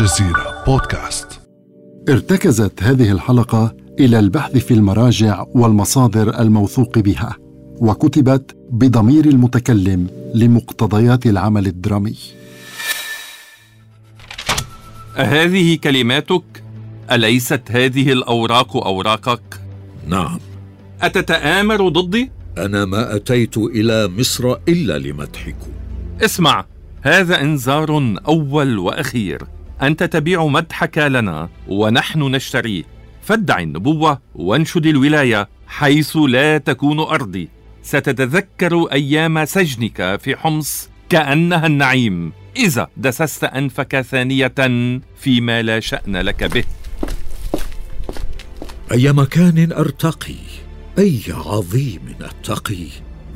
الجزيرة 0.00 0.64
بودكاست 0.66 1.40
ارتكزت 2.08 2.82
هذه 2.82 3.12
الحلقة 3.12 3.76
إلى 4.00 4.18
البحث 4.18 4.56
في 4.56 4.74
المراجع 4.74 5.44
والمصادر 5.54 6.40
الموثوق 6.40 6.98
بها 6.98 7.36
وكتبت 7.80 8.56
بضمير 8.70 9.24
المتكلم 9.24 10.06
لمقتضيات 10.34 11.26
العمل 11.26 11.66
الدرامي 11.66 12.16
أهذه 15.16 15.76
كلماتك؟ 15.76 16.62
أليست 17.12 17.62
هذه 17.70 18.12
الأوراق 18.12 18.76
أوراقك؟ 18.76 19.60
نعم 20.06 20.40
أتتآمر 21.02 21.88
ضدي؟ 21.88 22.30
أنا 22.58 22.84
ما 22.84 23.16
أتيت 23.16 23.58
إلى 23.58 24.08
مصر 24.08 24.56
إلا 24.68 24.98
لمدحكم 24.98 25.72
اسمع 26.20 26.64
هذا 27.02 27.40
إنذار 27.40 28.18
أول 28.28 28.78
وأخير 28.78 29.57
أنت 29.82 30.02
تبيع 30.02 30.46
مدحك 30.46 30.98
لنا 30.98 31.48
ونحن 31.68 32.22
نشتريه 32.22 32.82
فادع 33.22 33.58
النبوة 33.58 34.20
وانشد 34.34 34.86
الولاية 34.86 35.48
حيث 35.66 36.16
لا 36.16 36.58
تكون 36.58 37.00
أرضي. 37.00 37.48
ستتذكر 37.82 38.84
أيام 38.92 39.44
سجنك 39.44 40.20
في 40.20 40.36
حمص 40.36 40.88
كأنها 41.08 41.66
النعيم. 41.66 42.32
إذا 42.56 42.88
دسست 42.96 43.44
أنفك 43.44 44.00
ثانية 44.00 44.54
فيما 45.18 45.62
لا 45.62 45.80
شأن 45.80 46.16
لك 46.16 46.44
به. 46.44 46.64
أي 48.92 49.12
مكان 49.12 49.72
أرتقي 49.72 50.34
أي 50.98 51.20
عظيم 51.28 52.14
أتقي 52.20 52.86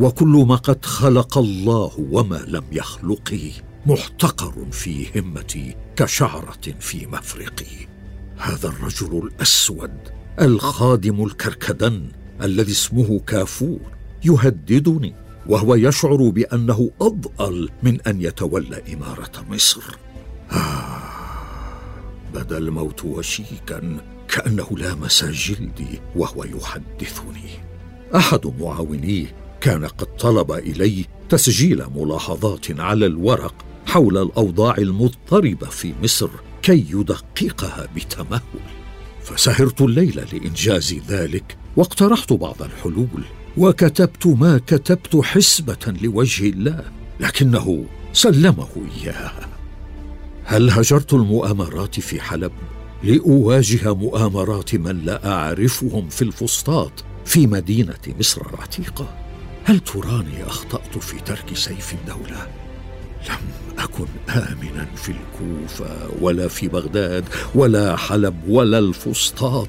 وكل 0.01 0.45
ما 0.48 0.56
قد 0.56 0.84
خلق 0.84 1.39
الله 1.39 1.91
وما 2.11 2.45
لم 2.48 2.65
يخلقه 2.73 3.53
محتقر 3.87 4.67
في 4.71 5.21
همتي 5.21 5.77
كشعرة 5.97 6.75
في 6.81 7.07
مفرقي. 7.07 7.89
هذا 8.37 8.69
الرجل 8.69 9.19
الأسود 9.27 9.98
الخادم 10.41 11.25
الكركدن 11.25 12.09
الذي 12.43 12.73
اسمه 12.73 13.21
كافور 13.27 13.81
يهددني 14.25 15.15
وهو 15.47 15.75
يشعر 15.75 16.29
بأنه 16.29 16.91
أضأل 17.01 17.69
من 17.83 18.01
أن 18.01 18.23
يتولى 18.23 18.83
إمارة 18.95 19.45
مصر. 19.51 19.83
آه 20.53 21.03
بدا 22.34 22.59
الموت 22.59 23.05
وشيكا 23.05 23.97
كأنه 24.28 24.69
لامس 24.77 25.25
جلدي 25.25 26.01
وهو 26.17 26.45
يحدثني. 26.45 27.51
أحد 28.15 28.47
معاونيه 28.61 29.34
كان 29.61 29.87
قد 29.87 30.17
طلب 30.17 30.53
الي 30.53 31.05
تسجيل 31.28 31.84
ملاحظات 31.95 32.81
على 32.81 33.06
الورق 33.06 33.55
حول 33.86 34.19
الأوضاع 34.19 34.75
المضطربة 34.78 35.66
في 35.66 35.94
مصر 36.02 36.28
كي 36.62 36.86
يدققها 36.91 37.88
بتمهل. 37.97 38.41
فسهرت 39.22 39.80
الليل 39.80 40.27
لإنجاز 40.33 40.94
ذلك 41.08 41.56
واقترحت 41.77 42.33
بعض 42.33 42.62
الحلول 42.62 43.25
وكتبت 43.56 44.27
ما 44.27 44.60
كتبت 44.66 45.16
حسبة 45.16 45.94
لوجه 46.03 46.48
الله 46.48 46.84
لكنه 47.20 47.84
سلمه 48.12 48.69
إياها. 49.03 49.48
هل 50.44 50.70
هجرت 50.70 51.14
المؤامرات 51.14 52.00
في 52.00 52.20
حلب 52.20 52.53
لأواجه 53.03 53.94
مؤامرات 53.94 54.75
من 54.75 55.05
لا 55.05 55.33
أعرفهم 55.33 56.08
في 56.08 56.22
الفسطاط 56.22 57.05
في 57.25 57.47
مدينة 57.47 57.98
مصر 58.19 58.42
العتيقة؟ 58.55 59.14
هل 59.64 59.80
تراني 59.80 60.47
أخطأت 60.47 60.98
في 60.98 61.20
ترك 61.20 61.55
سيف 61.56 61.92
الدولة؟ 61.92 62.48
لم 63.28 63.72
اكن 63.93 64.07
آمنا 64.31 64.87
في 64.97 65.12
الكوفة 65.12 66.09
ولا 66.21 66.48
في 66.48 66.69
بغداد 66.69 67.25
ولا 67.55 67.97
حلب 67.97 68.49
ولا 68.49 68.79
الفسطاط. 68.79 69.69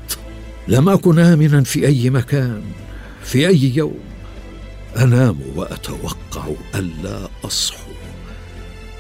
لم 0.68 0.90
أكن 0.90 1.20
آمنا 1.20 1.64
في 1.64 1.88
أي 1.88 2.10
مكان 2.10 2.62
في 3.24 3.48
أي 3.48 3.76
يوم. 3.76 4.00
أنام 4.98 5.40
وأتوقع 5.56 6.48
الا 6.76 7.30
أصحو. 7.46 7.92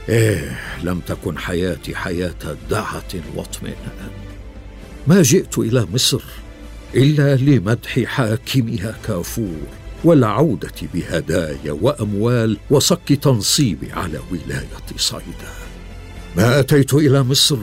إيه 0.10 0.60
لم 0.84 1.00
تكن 1.00 1.38
حياتي 1.38 1.96
حياة 1.96 2.58
دعة 2.70 3.14
واطمئنان. 3.36 4.12
ما 5.08 5.22
جئت 5.22 5.58
إلى 5.58 5.88
مصر 5.94 6.22
إلا 6.96 7.36
لمدح 7.36 8.00
حاكمها 8.04 8.96
كافور. 9.08 9.68
والعودة 10.04 10.72
بهدايا 10.94 11.72
وأموال 11.82 12.58
وصك 12.70 13.14
تنصيبي 13.22 13.92
على 13.92 14.20
ولاية 14.32 14.98
صيدا. 14.98 15.54
ما 16.38 16.60
أتيت 16.60 16.94
إلى 16.94 17.24
مصر 17.24 17.58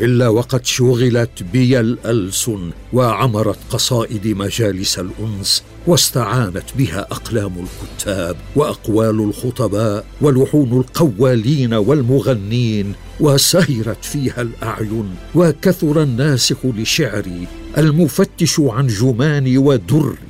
إلا 0.00 0.28
وقد 0.28 0.66
شغلت 0.66 1.42
بي 1.42 1.80
الالسن 1.80 2.70
وعمرت 2.92 3.58
قصائد 3.70 4.26
مجالس 4.26 4.98
الأنس 4.98 5.62
واستعانت 5.86 6.64
بها 6.78 7.00
أقلام 7.00 7.66
الكتاب 7.66 8.36
وأقوال 8.56 9.20
الخطباء 9.20 10.04
ولحون 10.20 10.72
القوالين 10.72 11.74
والمغنين 11.74 12.92
وسهرت 13.20 14.04
فيها 14.04 14.42
الأعين 14.42 15.14
وكثر 15.34 16.02
الناسخ 16.02 16.56
لشعري 16.64 17.46
المفتش 17.78 18.60
عن 18.60 18.86
جماني 18.86 19.58
ودري. 19.58 20.23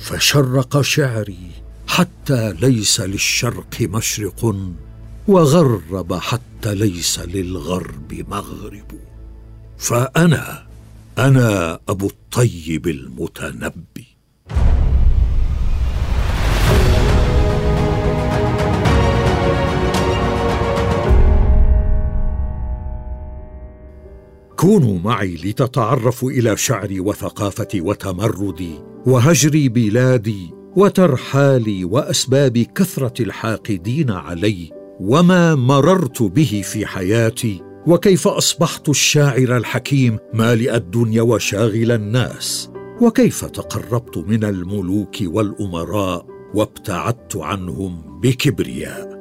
فشرق 0.00 0.80
شعري 0.80 1.50
حتى 1.86 2.52
ليس 2.52 3.00
للشرق 3.00 3.76
مشرق 3.80 4.56
وغرب 5.28 6.14
حتى 6.14 6.74
ليس 6.74 7.18
للغرب 7.18 8.24
مغرب. 8.28 9.00
فأنا 9.78 10.66
أنا 11.18 11.78
أبو 11.88 12.06
الطيب 12.06 12.88
المتنبي. 12.88 14.06
كونوا 24.60 24.98
معي 24.98 25.34
لتتعرفوا 25.34 26.30
إلى 26.30 26.56
شعري 26.56 27.00
وثقافتي 27.00 27.80
وتمردي 27.80 28.74
وهجري 29.06 29.68
بلادي 29.68 30.54
وترحالي 30.76 31.84
وأسباب 31.84 32.58
كثرة 32.58 33.22
الحاقدين 33.22 34.10
علي 34.10 34.70
وما 35.00 35.54
مررت 35.54 36.22
به 36.22 36.62
في 36.64 36.86
حياتي 36.86 37.62
وكيف 37.86 38.28
أصبحت 38.28 38.88
الشاعر 38.88 39.56
الحكيم 39.56 40.18
مالئ 40.34 40.76
الدنيا 40.76 41.22
وشاغل 41.22 41.92
الناس 41.92 42.70
وكيف 43.00 43.44
تقربت 43.44 44.18
من 44.18 44.44
الملوك 44.44 45.16
والأمراء 45.22 46.26
وابتعدت 46.54 47.36
عنهم 47.36 48.20
بكبرياء. 48.20 49.20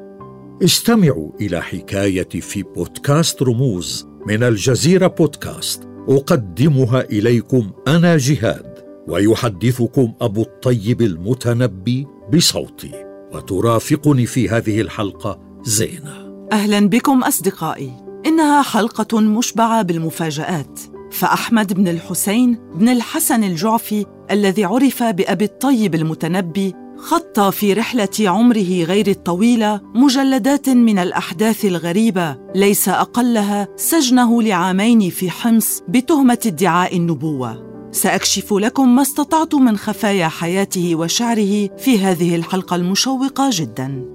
استمعوا 0.64 1.32
إلى 1.42 1.62
حكايتي 1.62 2.42
في 2.42 2.64
بودكاست 2.64 3.44
رموز 3.44 4.10
من 4.28 4.44
الجزيرة 4.44 5.08
بودكاست. 5.08 5.84
أقدمها 6.10 7.02
إليكم 7.02 7.72
أنا 7.88 8.18
جهاد 8.18 8.80
ويحدثكم 9.08 10.14
أبو 10.22 10.42
الطيب 10.42 11.02
المتنبي 11.02 12.08
بصوتي 12.34 12.92
وترافقني 13.34 14.26
في 14.26 14.50
هذه 14.50 14.82
الحلقة 14.82 15.40
زينة. 15.64 16.48
أهلا 16.52 16.90
بكم 16.90 17.24
أصدقائي. 17.24 17.92
إنها 18.26 18.62
حلقة 18.62 19.20
مشبعة 19.20 19.82
بالمفاجآت. 19.82 20.80
فأحمد 21.12 21.74
بن 21.74 21.88
الحسين 21.88 22.60
بن 22.76 22.90
الحسن 22.90 23.44
الجعفي 23.44 24.06
الذي 24.32 24.64
عرف 24.64 25.04
بأبي 25.04 25.46
الطيب 25.46 25.96
المتنبي 25.96 26.76
خط 27.02 27.40
في 27.40 27.74
رحلة 27.74 28.10
عمره 28.20 28.84
غير 28.84 29.08
الطويلة 29.08 29.82
مجلدات 29.96 30.70
من 30.70 31.00
الأحداث 31.00 31.66
الغريبة 31.66 32.38
ليس 32.56 32.90
أقلها 32.90 33.68
سجنه 33.76 34.42
لعامين 34.42 35.10
في 35.10 35.30
حمص 35.30 35.82
بتهمة 35.88 36.40
ادعاء 36.46 36.98
النبوة. 36.98 37.70
سأكشف 37.92 38.54
لكم 38.54 38.96
ما 38.96 39.02
استطعت 39.02 39.56
من 39.56 39.78
خفايا 39.78 40.28
حياته 40.28 40.96
وشعره 40.96 41.78
في 41.78 42.00
هذه 42.00 42.36
الحلقة 42.36 42.76
المشوقة 42.76 43.50
جدا. 43.54 44.06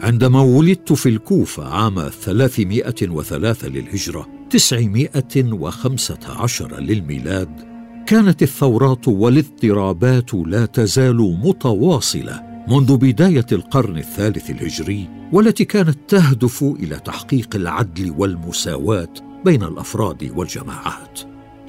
عندما 0.00 0.40
ولدت 0.40 0.92
في 0.92 1.08
الكوفة 1.08 1.68
عام 1.68 2.08
303 2.08 3.68
للهجرة 3.68 4.26
915 4.50 6.80
للميلاد 6.80 7.69
كانت 8.06 8.42
الثورات 8.42 9.08
والاضطرابات 9.08 10.34
لا 10.34 10.66
تزال 10.66 11.16
متواصلة 11.16 12.42
منذ 12.68 12.96
بداية 12.96 13.46
القرن 13.52 13.98
الثالث 13.98 14.50
الهجري 14.50 15.08
والتي 15.32 15.64
كانت 15.64 15.98
تهدف 16.08 16.62
إلى 16.62 16.96
تحقيق 16.96 17.48
العدل 17.54 18.14
والمساواة 18.18 19.14
بين 19.44 19.62
الأفراد 19.62 20.32
والجماعات. 20.36 21.20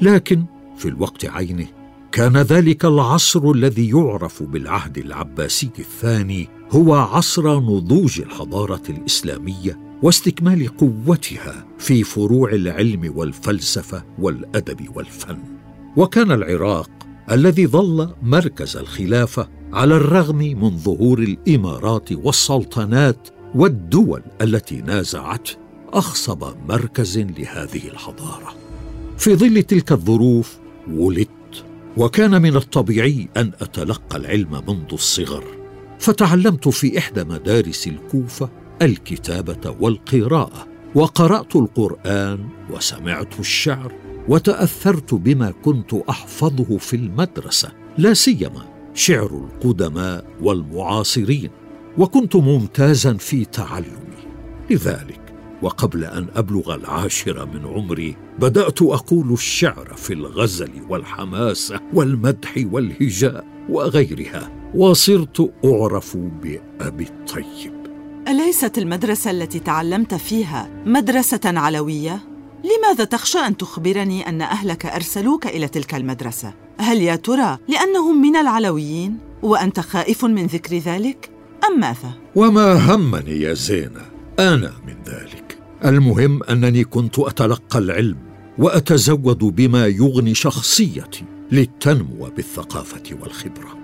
لكن 0.02 0.44
في 0.78 0.88
الوقت 0.88 1.26
عينه 1.26 1.68
كان 2.12 2.38
ذلك 2.38 2.86
العصر 2.86 3.52
الذي 3.52 3.90
يعرف 3.90 4.44
بالعهد 4.44 4.98
العباسي 4.98 5.70
الثاني 5.80 6.48
هو 6.72 6.94
عصر 6.94 7.60
نضوج 7.60 8.22
الحضارة 8.22 8.84
الإسلامية 8.90 9.80
واستكمال 10.04 10.78
قوتها 10.78 11.66
في 11.78 12.04
فروع 12.04 12.52
العلم 12.52 13.14
والفلسفة 13.16 14.04
والأدب 14.20 14.96
والفن. 14.96 15.61
وكان 15.98 16.32
العراق 16.32 16.90
الذي 17.32 17.68
ظل 17.68 18.10
مركز 18.24 18.78
الخلافه 18.78 19.48
على 19.74 19.96
الرغم 19.96 20.38
من 20.38 20.78
ظهور 20.78 21.20
الإمارات 21.20 22.12
والسلطنات 22.12 23.28
والدول 23.56 24.22
التي 24.42 24.82
نازعته 24.82 25.56
أخصب 25.94 26.44
مركز 26.70 27.18
لهذه 27.18 27.88
الحضارة. 27.88 28.56
في 29.18 29.36
ظل 29.36 29.64
تلك 29.64 29.92
الظروف 29.92 30.58
ولدت 30.92 31.66
وكان 31.98 32.42
من 32.42 32.56
الطبيعي 32.56 33.30
أن 33.38 33.52
أتلقى 33.62 34.18
العلم 34.18 34.64
منذ 34.68 34.94
الصغر 34.94 35.44
فتعلمت 36.00 36.68
في 36.68 36.98
إحدى 36.98 37.24
مدارس 37.24 37.88
الكوفة 37.88 38.50
الكتابة 38.82 39.76
والقراءة 39.80 40.68
وقرأت 40.96 41.56
القرآن 41.56 42.50
وسمعت 42.70 43.40
الشعر 43.40 44.01
وتأثرت 44.28 45.14
بما 45.14 45.54
كنت 45.64 45.94
أحفظه 45.94 46.78
في 46.78 46.96
المدرسة 46.96 47.72
لا 47.98 48.14
سيما 48.14 48.66
شعر 48.94 49.26
القدماء 49.26 50.26
والمعاصرين 50.42 51.50
وكنت 51.98 52.36
ممتازا 52.36 53.14
في 53.14 53.46
تعلمي. 53.46 54.22
لذلك 54.70 55.22
وقبل 55.62 56.04
أن 56.04 56.28
أبلغ 56.36 56.76
العاشره 56.76 57.46
من 57.46 57.68
عمري 57.68 58.16
بدأت 58.40 58.82
أقول 58.82 59.34
الشعر 59.34 59.94
في 59.96 60.14
الغزل 60.14 60.72
والحماسه 60.90 61.80
والمدح 61.94 62.66
والهجاء 62.72 63.46
وغيرها 63.70 64.52
وصرت 64.76 65.54
أعرف 65.66 66.18
بأبي 66.18 67.04
الطيب. 67.04 67.74
أليست 68.28 68.78
المدرسة 68.78 69.32
التي 69.32 69.60
تعلمت 69.60 70.14
فيها 70.14 70.84
مدرسة 70.86 71.42
علوية؟ 71.46 72.31
لماذا 72.64 73.04
تخشى 73.04 73.38
أن 73.38 73.58
تخبرني 73.58 74.30
أن 74.30 74.42
أهلك 74.42 74.86
أرسلوك 74.86 75.48
إلى 75.48 75.68
تلك 75.68 75.96
المدرسة؟ 75.96 76.54
هل 76.78 77.02
يا 77.02 77.16
ترى 77.16 77.58
لأنهم 77.68 78.22
من 78.22 78.36
العلويين 78.36 79.18
وأنت 79.44 79.80
خائف 79.80 80.26
من 80.26 80.46
ذكر 80.46 80.78
ذلك؟ 80.78 81.30
أم 81.68 81.80
ماذا؟ 81.80 82.12
وما 82.36 82.96
همني 82.96 83.42
يا 83.42 83.54
زينة 83.54 84.02
أنا 84.40 84.74
من 84.88 84.96
ذلك. 85.08 85.58
المهم 85.86 86.44
أنني 86.44 86.84
كنت 86.84 87.20
أتلقى 87.20 87.80
العلم 87.80 88.18
وأتزود 88.58 89.38
بما 89.38 89.88
يغني 89.88 90.34
شخصيتي 90.36 91.24
للتنمو 91.52 92.30
بالثقافة 92.36 93.04
والخبرة. 93.22 93.78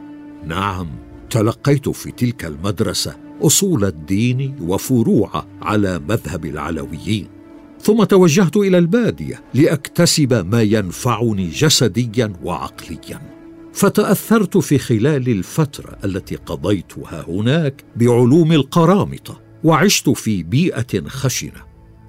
نعم 0.45 0.88
تلقيت 1.29 1.89
في 1.89 2.12
تلك 2.12 2.45
المدرسة 2.45 3.15
أصول 3.41 3.85
الدين 3.85 4.56
وفروعه 4.62 5.47
على 5.62 6.00
مذهب 6.00 6.45
العلويين. 6.45 7.37
ثم 7.81 8.03
توجهت 8.03 8.57
إلى 8.57 8.77
البادية 8.77 9.44
لأكتسب 9.53 10.33
ما 10.33 10.62
ينفعني 10.62 11.50
جسديا 11.50 12.33
وعقليا. 12.44 13.38
فتأثرت 13.74 14.57
في 14.57 14.77
خلال 14.77 15.29
الفترة 15.29 15.97
التي 16.06 16.35
قضيتها 16.35 17.25
هناك 17.27 17.83
بعلوم 17.95 18.51
القرامطة 18.51 19.41
وعشت 19.63 20.09
في 20.09 20.44
بيئة 20.44 21.07
خشنة. 21.07 21.68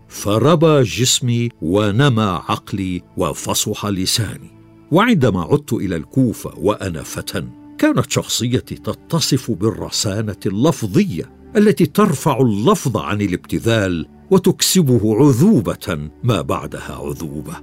فربى 0.08 0.82
جسمي 0.82 1.48
ونمى 1.62 2.42
عقلي 2.48 3.02
وفصح 3.16 3.86
لساني. 3.86 4.58
وعندما 4.90 5.42
عدت 5.42 5.72
إلى 5.72 5.96
الكوفة 5.96 6.52
وأنا 6.56 7.02
فتى 7.02 7.44
كانت 7.78 8.10
شخصيتي 8.10 8.74
تتصف 8.74 9.50
بالرسانة 9.50 10.36
اللفظية 10.46 11.30
التي 11.56 11.86
ترفع 11.86 12.40
اللفظ 12.40 12.96
عن 12.96 13.20
الابتذال 13.20 14.06
وتكسبه 14.30 15.16
عذوبة 15.16 16.10
ما 16.22 16.40
بعدها 16.40 17.00
عذوبة. 17.04 17.56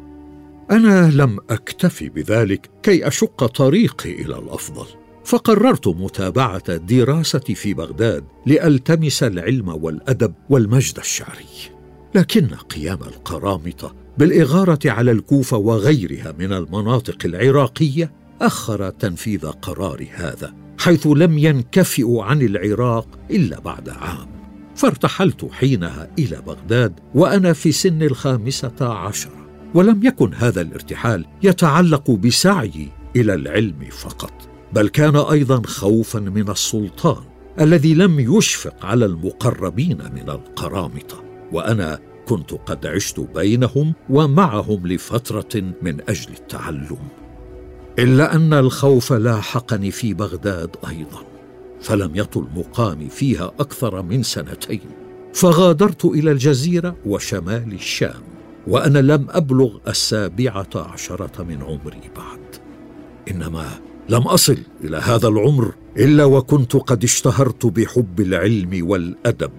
أنا 0.72 1.12
لم 1.12 1.40
اكتفي 1.50 2.10
بذلك 2.10 2.70
كي 2.84 3.08
أشق 3.08 3.46
طريقي 3.46 4.12
إلى 4.12 4.38
الأفضل. 4.38 4.86
فقررت 5.26 5.88
متابعة 5.88 6.76
دراستي 6.76 7.56
في 7.56 7.74
بغداد 7.74 8.24
لألتمس 8.46 9.24
العلم 9.24 9.70
والأدب 9.70 10.34
والمجد 10.50 10.98
الشعري. 10.98 11.46
لكن 12.16 12.48
قيام 12.48 13.00
القرامطه 13.04 13.96
بالإغارة 14.18 14.80
على 14.86 15.12
الكوفة 15.12 15.58
وغيرها 15.58 16.36
من 16.40 16.54
المناطق 16.54 17.18
العراقية 17.26 18.12
أخر 18.42 18.90
تنفيذ 18.90 19.48
قرار 19.48 20.08
هذا 20.14 20.54
حيث 20.80 21.08
لم 21.08 21.38
ينكفئوا 21.38 22.24
عن 22.24 22.42
العراق 22.42 23.08
إلا 23.32 23.60
بعد 23.60 23.90
عام. 23.90 24.35
فارتحلت 24.76 25.50
حينها 25.52 26.10
إلى 26.20 26.42
بغداد 26.42 27.00
وأنا 27.16 27.54
في 27.54 27.72
سن 27.72 28.04
الخامسة 28.04 28.74
عشرة. 28.82 29.46
ولم 29.74 30.04
يكن 30.04 30.34
هذا 30.34 30.62
الارتحال 30.62 31.26
يتعلق 31.44 32.12
بسعيي 32.12 32.92
إلى 33.16 33.34
العلم 33.34 33.90
فقط 33.92 34.34
بل 34.74 34.88
كان 34.88 35.16
أيضا 35.16 35.62
خوفا 35.66 36.20
من 36.20 36.50
السلطان 36.50 37.24
الذي 37.62 37.94
لم 37.94 38.20
يشفق 38.20 38.86
على 38.86 39.06
المقربين 39.06 39.98
من 39.98 40.30
القرامطة. 40.30 41.24
وأنا 41.52 42.00
كنت 42.28 42.52
قد 42.54 42.86
عشت 42.86 43.20
بينهم 43.20 43.94
ومعهم 44.10 44.88
لفترة 44.88 45.62
من 45.82 46.02
أجل 46.10 46.34
التعلم. 46.34 46.98
إلا 48.00 48.36
أن 48.36 48.54
الخوف 48.54 49.14
لاحقني 49.14 49.92
في 49.92 50.14
بغداد 50.14 50.76
أيضا. 50.90 51.35
فلم 51.82 52.12
يطل 52.16 52.48
مقامي 52.56 53.10
فيها 53.10 53.52
أكثر 53.60 54.02
من 54.02 54.24
سنتين. 54.24 54.90
فغادرت 55.34 56.06
إلى 56.06 56.32
الجزيرة 56.32 56.96
وشمال 57.06 57.74
الشام 57.74 58.22
وأنا 58.68 59.00
لم 59.00 59.28
أبلغ 59.30 59.78
السابعة 59.88 60.70
عشرة 60.76 61.44
من 61.44 61.64
عمري 61.64 62.02
بعد. 62.16 62.40
إنما 63.32 63.66
لم 64.10 64.22
أصل 64.22 64.58
إلى 64.84 64.98
هذا 64.98 65.28
العمر 65.28 65.74
إلا 65.98 66.26
وكنت 66.26 66.76
قد 66.76 67.04
اشتهرت 67.04 67.66
بحب 67.66 68.20
العلم 68.20 68.90
والأدب 68.90 69.52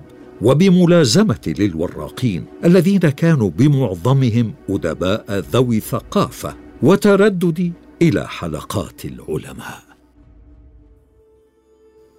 وبملازمة 0.43 1.55
للوراقين 1.59 2.45
الذين 2.65 3.01
كانوا 3.01 3.51
بمعظمهم 3.51 4.55
أدباء 4.69 5.45
ذوي 5.53 5.81
ثقافة 5.81 6.57
وترددي 6.83 7.73
إلى 8.03 8.29
حلقات 8.29 9.05
العلماء. 9.05 9.86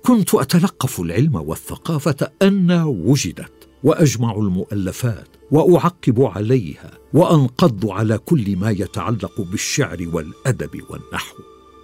كنت 0.07 0.35
أتلقف 0.35 0.99
العلم 0.99 1.35
والثقافة 1.35 2.31
أن 2.41 2.71
وجدت 2.81 3.67
وأجمع 3.83 4.35
المؤلفات 4.35 5.27
وأعقب 5.51 6.21
عليها 6.21 6.91
وأنقض 7.13 7.89
على 7.89 8.17
كل 8.17 8.55
ما 8.55 8.71
يتعلق 8.71 9.41
بالشعر 9.41 10.09
والأدب 10.13 10.81
والنحو. 10.89 11.35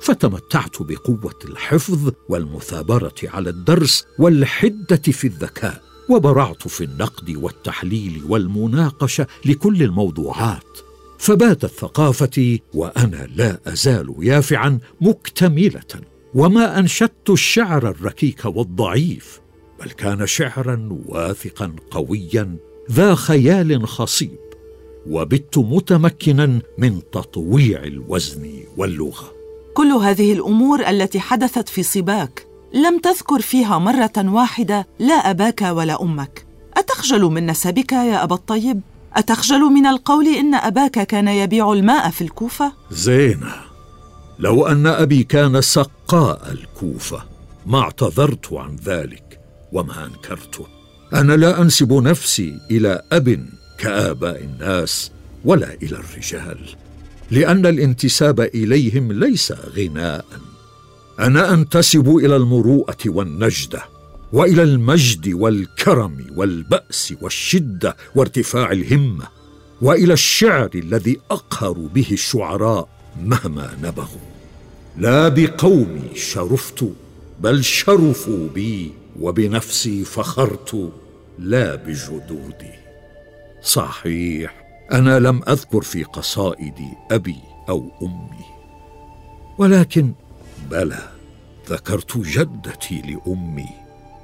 فتمتعت 0.02 0.82
بقوة 0.82 1.40
الحفظ 1.46 2.12
والمثابرة 2.30 3.16
على 3.24 3.50
الدرس 3.50 4.06
والحدة 4.20 5.02
في 5.12 5.28
الذكاء 5.28 5.82
وبرعت 6.10 6.68
في 6.68 6.84
النقد 6.84 7.30
والتحليل 7.30 8.22
والمناقشة 8.28 9.28
لكل 9.46 9.84
الموضوعات. 9.84 10.80
فباتت 11.18 11.66
ثقافتي 11.66 12.62
وأنا 12.74 13.28
لا 13.36 13.60
أزال 13.68 14.16
يافعا 14.20 14.80
مكتملة. 15.02 16.13
وما 16.36 16.80
أنشدت 16.80 17.30
الشعر 17.30 17.90
الركيك 17.90 18.46
والضعيف 18.46 19.42
بل 19.80 19.92
كان 19.92 20.28
شعرا 20.28 20.90
واثقا 21.06 21.76
قويا 21.92 22.56
ذا 22.92 23.16
خيال 23.16 23.88
خصيب 23.88 24.40
وبت 25.10 25.58
متمكنا 25.58 26.60
من 26.78 27.02
تطويع 27.12 27.84
الوزن 27.84 28.64
واللغة. 28.78 29.34
كل 29.74 29.88
هذه 29.88 30.34
الأمور 30.34 30.90
التي 30.90 31.20
حدثت 31.20 31.70
في 31.70 31.84
صباك 31.84 32.48
لم 32.74 33.00
تذكر 33.00 33.42
فيها 33.42 33.78
مرة 33.78 34.14
واحدة 34.18 34.88
لا 35.00 35.14
أباك 35.14 35.62
ولا 35.62 36.02
أمك. 36.02 36.46
أتخجل 36.78 37.22
من 37.22 37.46
نسبك 37.46 37.92
يا 37.92 38.24
أبا 38.24 38.36
الطيب؟ 38.36 38.82
أتخجل 39.16 39.60
من 39.60 39.86
القول 39.86 40.28
إن 40.28 40.56
أباك 40.56 41.08
كان 41.08 41.28
يبيع 41.28 41.74
الماء 41.74 42.10
في 42.10 42.22
الكوفة؟ 42.22 42.74
زينة 42.92 43.63
لو 44.44 44.68
أن 44.68 44.88
أبي 44.88 45.24
كان 45.24 45.62
سقاء 45.62 46.52
الكوفة 46.52 47.24
ما 47.66 47.80
اعتذرت 47.80 48.54
عن 48.54 48.76
ذلك 48.76 49.40
وما 49.72 50.06
أنكرته. 50.06 50.68
أنا 51.14 51.34
لا 51.34 51.62
أنسب 51.62 51.94
نفسي 51.94 52.60
إلى 52.72 53.02
أب 53.12 53.46
كآباء 53.78 54.44
الناس 54.44 55.12
ولا 55.46 55.74
إلى 55.74 55.98
الرجال 55.98 56.58
لأن 57.32 57.66
الانتساب 57.66 58.40
إليهم 58.40 59.12
ليس 59.12 59.52
غناء. 59.52 60.26
أنا 61.20 61.54
أنتسب 61.54 62.18
إلى 62.18 62.36
المروءة 62.36 62.98
والنجدة 63.06 63.84
وإلى 64.34 64.64
المجد 64.64 65.34
والكرم 65.34 66.28
والبأس 66.36 67.14
والشدة 67.22 67.98
وارتفاع 68.16 68.72
الهمة 68.72 69.28
وإلى 69.82 70.14
الشعر 70.14 70.70
الذي 70.76 71.20
أقهر 71.32 71.74
به 71.74 72.08
الشعراء 72.12 72.90
مهما 73.24 73.78
نبغوا. 73.84 74.33
لا 74.98 75.30
بقومي 75.30 76.16
شرفت 76.16 76.86
بل 77.40 77.64
شرفوا 77.64 78.48
بي 78.50 78.92
وبنفسي 79.20 80.04
فخرت 80.04 80.92
لا 81.40 81.76
بجدودي. 81.76 82.74
صحيح 83.62 84.64
أنا 84.92 85.20
لم 85.20 85.42
أذكر 85.48 85.82
في 85.82 86.04
قصائدي 86.04 86.90
أبي 87.12 87.38
أو 87.70 87.92
أمي. 88.02 88.46
ولكن 89.58 90.14
بلى 90.72 91.10
ذكرت 91.70 92.18
جدتي 92.18 93.02
لأمي 93.02 93.70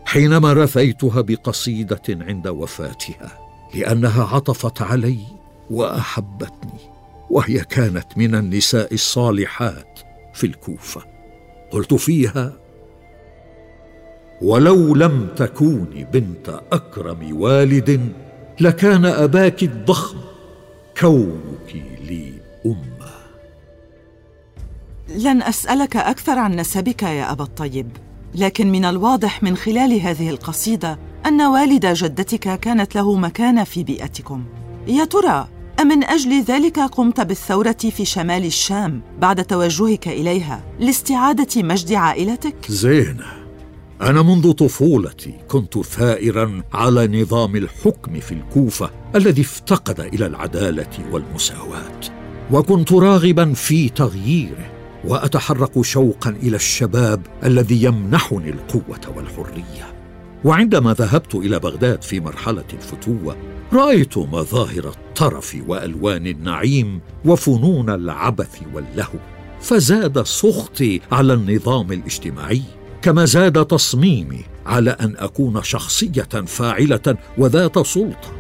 حينما 0.05 0.53
رثيتها 0.53 1.21
بقصيدة 1.21 2.01
عند 2.09 2.47
وفاتها 2.47 3.39
لأنها 3.75 4.23
عطفت 4.23 4.81
علي 4.81 5.19
وأحبتني 5.69 6.79
وهي 7.29 7.59
كانت 7.59 8.17
من 8.17 8.35
النساء 8.35 8.93
الصالحات 8.93 9.99
في 10.33 10.43
الكوفة. 10.43 11.01
قلت 11.71 11.93
فيها 11.93 12.53
ولو 14.41 14.95
لم 14.95 15.27
تكوني 15.36 16.07
بنت 16.13 16.62
أكرم 16.71 17.41
والد 17.41 18.12
لكان 18.59 19.05
أباك 19.05 19.63
الضخم 19.63 20.17
كونك 21.00 21.75
لي 22.01 22.33
أمة. 22.65 23.09
لن 25.15 25.41
أسألك 25.41 25.95
أكثر 25.95 26.39
عن 26.39 26.55
نسبك 26.55 27.03
يا 27.03 27.31
أبا 27.31 27.43
الطيب 27.43 27.88
لكن 28.36 28.71
من 28.71 28.86
الواضح 28.86 29.43
من 29.43 29.57
خلال 29.57 30.01
هذه 30.01 30.29
القصيدة 30.29 31.00
أن 31.25 31.41
والد 31.41 31.86
جدتك 31.86 32.59
كانت 32.59 32.95
له 32.95 33.15
مكانه 33.15 33.63
في 33.63 33.83
بيئتكم. 33.83 34.45
يا 34.88 35.05
ترى 35.05 35.48
أمن 35.81 36.03
أجل 36.03 36.43
ذلك 36.43 36.79
قمت 36.79 37.21
بالثورة 37.21 37.71
في 37.71 38.05
شمال 38.05 38.45
الشام 38.45 39.01
بعد 39.19 39.45
توجهك 39.45 40.07
إليها 40.07 40.63
لاستعادة 40.79 41.63
مجد 41.63 41.93
عائلتك؟ 41.93 42.55
زينة 42.69 43.25
أنا 44.01 44.21
منذ 44.21 44.51
طفولتي 44.51 45.33
كنت 45.48 45.79
ثائرا 45.79 46.63
على 46.74 47.21
نظام 47.21 47.55
الحكم 47.55 48.19
في 48.19 48.31
الكوفة 48.31 48.91
الذي 49.15 49.41
افتقد 49.41 50.00
إلى 50.00 50.25
العدالة 50.25 51.12
والمساواة. 51.12 52.00
وكنت 52.51 52.93
راغبا 52.93 53.53
في 53.53 53.89
تغييره 53.89 54.71
وأتحرك 55.05 55.81
شوقا 55.81 56.29
إلى 56.29 56.55
الشباب 56.55 57.21
الذي 57.43 57.83
يمنحني 57.83 58.50
القوة 58.50 59.15
والحرية. 59.15 59.93
وعندما 60.43 60.93
ذهبت 60.93 61.36
إلى 61.36 61.59
بغداد 61.59 62.01
في 62.01 62.19
مرحلة 62.19 62.65
الفتوة 62.74 63.36
رأيت 63.73 64.17
مظاهر 64.17 64.88
الطرف 64.89 65.57
وألوان 65.67 66.27
النعيم 66.27 66.99
وفنون 67.25 67.89
العبث 67.89 68.59
واللهو 68.73 69.19
فزاد 69.61 70.23
سخطي 70.23 71.01
على 71.11 71.33
النظام 71.33 71.91
الاجتماعي 71.91 72.61
كما 73.01 73.25
زاد 73.25 73.65
تصميمي 73.65 74.45
على 74.65 74.89
أن 74.89 75.15
أكون 75.17 75.63
شخصية 75.63 76.45
فاعلة 76.45 77.17
وذات 77.38 77.79
سلطة. 77.79 78.31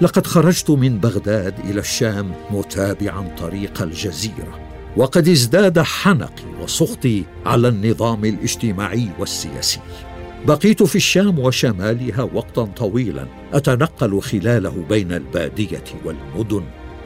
لقد 0.00 0.26
خرجت 0.26 0.70
من 0.70 0.98
بغداد 0.98 1.54
إلى 1.58 1.80
الشام 1.80 2.32
متابعا 2.50 3.34
طريق 3.38 3.82
الجزيرة 3.82 4.60
وقد 4.96 5.28
ازداد 5.28 5.78
حنقي 5.78 6.62
وسخطي 6.62 7.24
على 7.46 7.68
النظام 7.68 8.24
الاجتماعي 8.24 9.08
والسياسي. 9.18 9.80
بقيت 10.46 10.82
في 10.82 10.96
الشام 10.96 11.38
وشمالها 11.38 12.22
وقتا 12.22 12.64
طويلا 12.64 13.26
أتنقل 13.52 14.20
خلاله 14.20 14.84
بين 14.88 15.12
البادية 15.12 15.84
والمدن. 16.04 16.64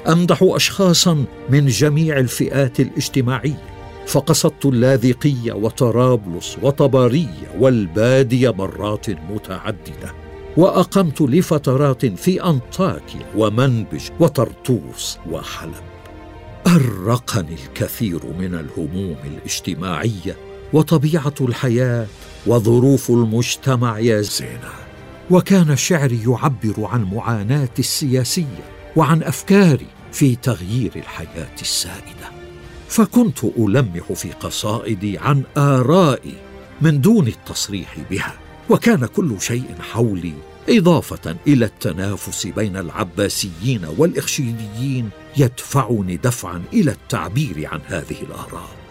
أمدح 0.08 0.38
أشخاصا 0.42 1.24
من 1.50 1.66
جميع 1.66 2.18
الفئات 2.18 2.80
الاجتماعية 2.80 3.62
فقصدت 4.06 4.66
اللاذقية 4.66 5.52
وطرابلس 5.52 6.56
وطبريه 6.62 7.54
والبادية 7.58 8.50
مرات 8.50 9.10
متعددة 9.10 10.12
وأقمت 10.56 11.20
لفترات 11.20 12.06
في 12.06 12.44
انطاكيا 12.44 13.26
ومنبج 13.36 14.02
وطرطوس 14.20 15.18
وحلب. 15.30 15.74
أرقني 16.66 17.54
الكثير 17.68 18.20
من 18.38 18.54
الهموم 18.54 19.16
الاجتماعية 19.24 20.36
وطبيعة 20.72 21.34
الحياة 21.40 22.06
وظروف 22.46 23.10
المجتمع 23.10 23.98
يا 23.98 24.20
زينة. 24.20 24.72
وكان 25.30 25.76
شعري 25.76 26.22
يعبر 26.22 26.74
عن 26.78 27.04
معاناتي 27.04 27.82
السياسية 27.82 28.64
وعن 28.96 29.22
أفكاري 29.22 29.86
في 30.12 30.36
تغيير 30.36 30.92
الحياة 30.96 31.54
السائدة. 31.60 32.30
فكنت 32.88 33.44
ألمح 33.44 34.12
في 34.12 34.32
قصائدي 34.32 35.18
عن 35.18 35.42
آرائي 35.56 36.34
من 36.80 37.00
دون 37.00 37.28
التصريح 37.28 37.96
بها. 38.10 38.34
وكان 38.70 39.06
كل 39.06 39.40
شيء 39.40 39.74
حولي 39.80 40.34
إضافة 40.68 41.36
إلى 41.46 41.64
التنافس 41.64 42.46
بين 42.46 42.76
العباسيين 42.76 43.86
والاخشيديين 43.98 45.10
يدفعني 45.36 46.16
دفعا 46.16 46.62
إلى 46.72 46.90
التعبير 46.90 47.68
عن 47.72 47.80
هذه 47.86 48.22
الآراء. 48.22 48.83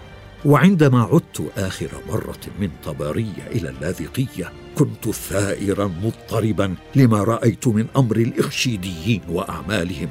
وعندما 0.45 1.01
عدت 1.01 1.51
آخر 1.57 1.89
مرة 2.09 2.39
من 2.59 2.69
طبرية 2.85 3.47
إلى 3.51 3.69
اللاذقية 3.69 4.51
كنت 4.75 5.09
ثائرا 5.09 5.91
مضطربا 6.03 6.75
لما 6.95 7.23
رأيت 7.23 7.67
من 7.67 7.85
أمر 7.97 8.15
الاخشيديين 8.15 9.21
وأعمالهم. 9.29 10.09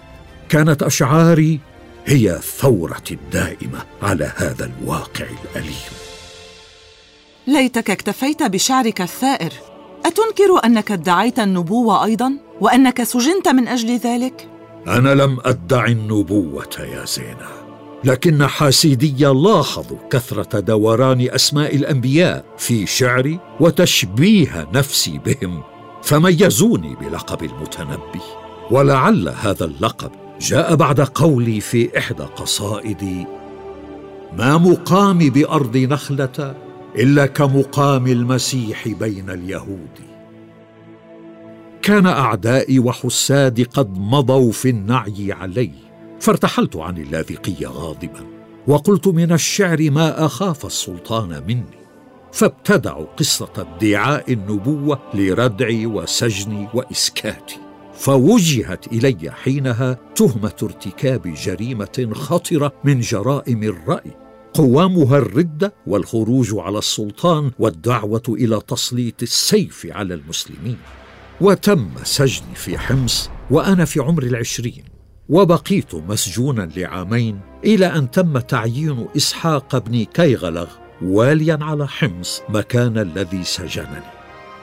كانت 0.49 0.83
أشعاري 0.83 1.61
هي 2.07 2.37
الثوره 2.37 3.05
الدائمه 3.11 3.79
على 4.03 4.33
هذا 4.37 4.65
الواقع 4.65 5.27
الأليم. 5.45 5.93
ليتك 7.47 7.91
اكتفيت 7.91 8.43
بشعرك 8.43 9.01
الثائر. 9.01 9.53
أتنكر 10.07 10.67
أنك 10.67 10.93
ادعيت 10.93 11.39
النبوة 11.39 12.05
أيضا؟ 12.05 12.33
وأنك 12.61 13.03
سجنت 13.03 13.49
من 13.49 13.69
أجل 13.69 13.97
ذلك؟ 13.97 14.49
أنا 14.87 15.15
لم 15.15 15.39
أدعي 15.45 15.93
النبوة 15.93 16.77
يا 16.79 17.05
زينه 17.05 17.62
لكن 18.05 18.47
حاسيدي 18.47 19.25
لاحظوا 19.25 19.99
كثرة 20.11 20.61
دوران 20.61 21.29
أسماء 21.31 21.77
الأنبياء 21.77 22.45
في 22.59 22.87
شعري 22.87 23.39
وتشبيه 23.61 24.69
نفسي 24.75 25.21
بهم 25.27 25.63
فميزوني 26.03 26.95
بلقب 26.95 27.43
المتنبي. 27.43 28.23
ولعل 28.71 29.29
هذا 29.29 29.65
اللقب 29.65 30.11
جاء 30.41 30.75
بعد 30.75 31.01
قولي 31.01 31.61
في 31.61 31.99
إحدى 31.99 32.23
قصائدي 32.23 33.27
ما 34.39 34.59
مقامي 34.59 35.31
بأرض 35.31 35.77
نخلة 35.77 36.55
إلا 36.97 37.27
كمقام 37.27 38.07
المسيح 38.07 38.89
بين 38.89 39.31
اليهود. 39.31 40.13
كان 41.83 42.07
أعدائي 42.07 42.79
وحسادي 42.79 43.65
قد 43.65 43.99
مضوا 43.99 44.53
في 44.53 44.69
النعي 44.71 45.33
علي 45.33 45.92
فارتحلت 46.23 46.77
عن 46.77 46.99
اللاذقية 46.99 47.67
غاضبا 47.67 48.27
وقلت 48.67 49.09
من 49.09 49.33
الشعر 49.33 49.91
ما 49.91 50.27
أخاف 50.27 50.67
السلطان 50.67 51.43
مني 51.47 51.79
فابتدعوا 52.33 53.07
قصة 53.07 53.53
ادعاء 53.57 54.33
النبوة 54.33 55.01
لردعي 55.15 55.87
وسجني 55.87 56.69
وإسكاتي 56.75 57.57
فوجهت 57.95 58.87
إلي 58.87 59.31
حينها 59.31 59.99
تهمة 60.15 60.57
ارتكاب 60.63 61.35
جريمة 61.35 62.11
خطرة 62.13 62.73
من 62.85 63.01
جرائم 63.01 63.63
الرأي 63.63 64.11
قوامها 64.55 65.19
الرده 65.19 65.75
والخروج 65.87 66.55
على 66.55 66.79
السلطان 66.79 67.51
والدعوة 67.59 68.23
إلى 68.29 68.61
تسليط 68.69 69.23
السيف 69.23 69.87
على 69.91 70.15
المسلمين 70.15 70.79
وتم 71.41 71.91
سجني 72.03 72.55
في 72.55 72.79
حمص 72.79 73.31
وأنا 73.51 73.85
في 73.85 74.01
عمر 74.01 74.23
العشرين. 74.23 74.92
وبقيت 75.29 75.95
مسجونا 75.95 76.69
لعامين 76.77 77.41
إلى 77.65 77.87
أن 77.87 78.11
تم 78.11 78.39
تعيين 78.39 79.07
إسحاق 79.17 79.79
بن 79.79 80.05
كيغلغ 80.05 80.69
واليا 81.03 81.59
على 81.63 81.89
حمص 81.89 82.43
مكان 82.49 82.99
الذي 82.99 83.45
سجنني. 83.45 84.13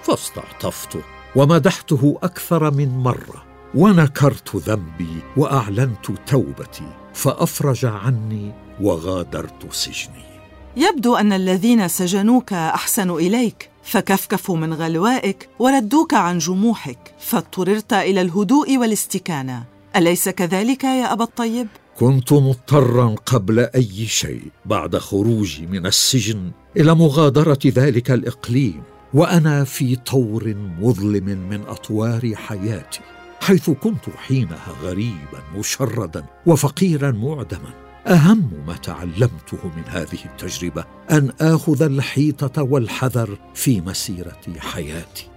فاستعطفته 0.04 1.02
ومدحته 1.36 2.18
أكثر 2.24 2.72
من 2.72 2.90
مرة 2.90 3.44
ونكرت 3.76 4.56
ذنبي 4.56 5.20
وأعلنت 5.38 6.12
توبتي 6.28 6.94
فأفرج 7.14 7.86
عني 7.86 8.52
وغادرت 8.82 9.74
سجني. 9.74 10.30
يبدو 10.78 11.16
أن 11.16 11.34
الذين 11.34 11.88
سجنوك 11.88 12.54
احسنوا 12.54 13.20
إليك 13.20 13.70
فكفكفوا 13.84 14.58
من 14.58 14.74
غلوائك 14.74 15.50
وردوك 15.60 16.14
عن 16.14 16.38
جموحك 16.38 17.14
فاضطررت 17.20 17.94
إلى 17.94 18.22
الهدوء 18.22 18.78
والاستكانة. 18.78 19.79
أليس 19.96 20.30
كذلك 20.30 20.84
يا 20.84 21.14
أبا 21.14 21.24
الطيب؟ 21.24 21.68
كنت 22.00 22.34
مضطرا 22.34 23.16
قبل 23.26 23.60
أي 23.60 24.08
شيء 24.08 24.42
بعد 24.66 24.98
خروجي 24.98 25.68
من 25.68 25.86
السجن 25.86 26.52
إلى 26.78 26.96
مغادرة 26.96 27.60
ذلك 27.66 28.12
الإقليم 28.12 28.84
وأنا 29.14 29.64
في 29.64 29.96
طور 29.96 30.56
مظلم 30.80 31.26
من 31.26 31.62
أطوار 31.68 32.36
حياتي 32.36 33.00
حيث 33.42 33.70
كنت 33.70 34.10
حينها 34.18 34.74
غريبا 34.82 35.44
مشردا 35.56 36.26
وفقيرا 36.46 37.12
معدما. 37.12 37.74
أهم 38.08 38.52
ما 38.68 38.76
تعلمته 38.76 39.58
من 39.78 39.84
هذه 39.88 40.20
التجربة 40.26 40.86
أن 41.12 41.32
آخذ 41.42 41.82
الحيطة 41.82 42.64
والحذر 42.64 43.38
في 43.54 43.82
مسيرة 43.82 44.42
حياتي. 44.58 45.28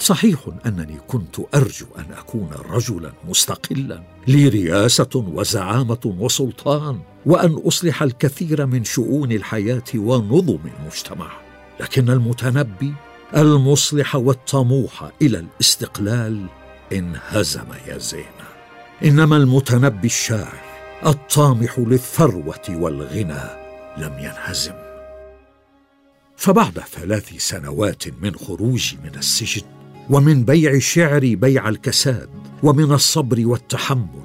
صحيح 0.00 0.48
أنني 0.66 0.98
كنت 1.08 1.36
أرجو 1.54 1.86
أن 1.98 2.12
أكون 2.12 2.50
رجلا 2.70 3.12
مستقلا 3.28 4.02
لي 4.28 4.48
رياسة 4.48 5.10
وزعامة 5.14 6.00
وسلطان 6.04 7.00
وأن 7.26 7.52
أصلح 7.52 8.02
الكثير 8.02 8.66
من 8.66 8.84
شؤون 8.84 9.32
الحياة 9.32 9.82
ونظم 9.94 10.58
المجتمع. 10.78 11.30
لكن 11.80 12.10
المتنبي 12.10 12.94
المصلح 13.36 14.16
والطموح 14.16 15.10
إلى 15.22 15.38
الاستقلال 15.38 16.46
انهزم 16.92 17.66
يا 17.86 17.98
زينة. 17.98 18.50
إنما 19.04 19.36
المتنبي 19.36 20.06
الشاعر 20.06 20.60
الطامح 21.06 21.78
للثروة 21.78 22.68
والغنى 22.68 23.44
لم 23.98 24.18
ينهزم. 24.18 24.74
فبعد 26.36 26.78
ثلاث 26.78 27.36
سنوات 27.36 28.22
من 28.22 28.34
خروجي 28.36 28.98
من 29.04 29.14
السجن 29.18 29.79
ومن 30.10 30.44
بيع 30.44 30.78
شعري 30.78 31.36
بيع 31.36 31.68
الكساد 31.68 32.28
ومن 32.62 32.92
الصبر 32.92 33.46
والتحمل 33.46 34.22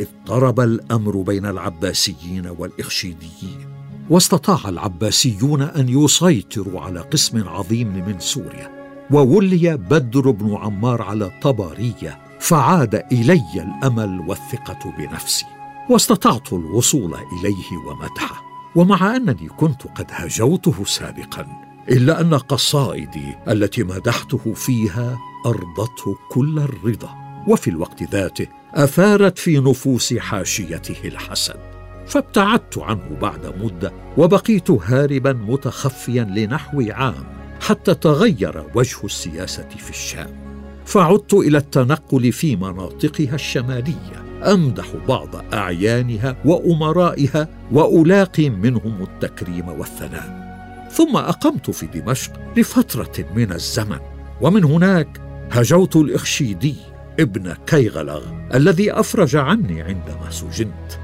اضطرب 0.00 0.60
الأمر 0.60 1.16
بين 1.16 1.46
العباسيين 1.46 2.46
والإخشيديين 2.58 3.66
واستطاع 4.10 4.68
العباسيون 4.68 5.62
أن 5.62 5.88
يسيطروا 5.88 6.80
على 6.80 7.00
قسم 7.00 7.48
عظيم 7.48 7.88
من 7.88 8.20
سوريا 8.20 8.96
وولي 9.10 9.76
بدر 9.76 10.30
بن 10.30 10.54
عمار 10.54 11.02
على 11.02 11.30
طباريه 11.42 12.18
فعاد 12.40 12.94
إلي 13.12 13.44
الأمل 13.54 14.20
والثقة 14.28 14.94
بنفسي 14.98 15.46
واستطعت 15.90 16.52
الوصول 16.52 17.14
إليه 17.14 17.76
ومدحه 17.86 18.42
ومع 18.76 19.16
أنني 19.16 19.48
كنت 19.56 19.82
قد 19.82 20.06
هجوته 20.10 20.84
سابقا. 20.84 21.65
إلا 21.90 22.20
أن 22.20 22.34
قصائدي 22.34 23.34
التي 23.48 23.82
مدحته 23.82 24.52
فيها 24.54 25.18
ارضته 25.46 26.18
كل 26.30 26.58
الرضا 26.58 27.10
وفي 27.48 27.70
الوقت 27.70 28.02
ذاته 28.02 28.46
أثارت 28.74 29.38
في 29.38 29.58
نفوس 29.58 30.14
حاشيته 30.14 31.08
الحسد. 31.08 31.60
فابتعدت 32.06 32.78
عنه 32.78 33.16
بعد 33.20 33.54
مدة 33.62 33.92
وبقيت 34.16 34.70
هاربا 34.70 35.32
متخفيا 35.32 36.24
لنحو 36.24 36.84
عام 36.90 37.24
حتى 37.60 37.94
تغير 37.94 38.64
وجه 38.74 39.04
السياسة 39.04 39.68
في 39.78 39.90
الشام. 39.90 40.46
فعدت 40.84 41.34
إلى 41.34 41.58
التنقل 41.58 42.32
في 42.32 42.56
مناطقها 42.56 43.34
الشمالية 43.34 44.26
أمدح 44.42 44.86
بعض 45.08 45.54
أعيانها 45.54 46.36
وأمرائها 46.44 47.48
وألاقي 47.72 48.50
منهم 48.50 49.02
التكريم 49.02 49.68
والثناء. 49.68 50.45
ثم 50.96 51.16
أقمت 51.16 51.70
في 51.70 51.86
دمشق 51.86 52.32
لفترة 52.56 53.24
من 53.34 53.52
الزمن. 53.52 53.98
ومن 54.40 54.64
هناك 54.64 55.20
هجوت 55.52 55.96
الإخشيدي 55.96 56.76
ابن 57.20 57.54
كيغلغ 57.66 58.22
الذي 58.54 58.92
أفرج 58.92 59.36
عني 59.36 59.82
عندما 59.82 60.30
سجنت. 60.30 60.98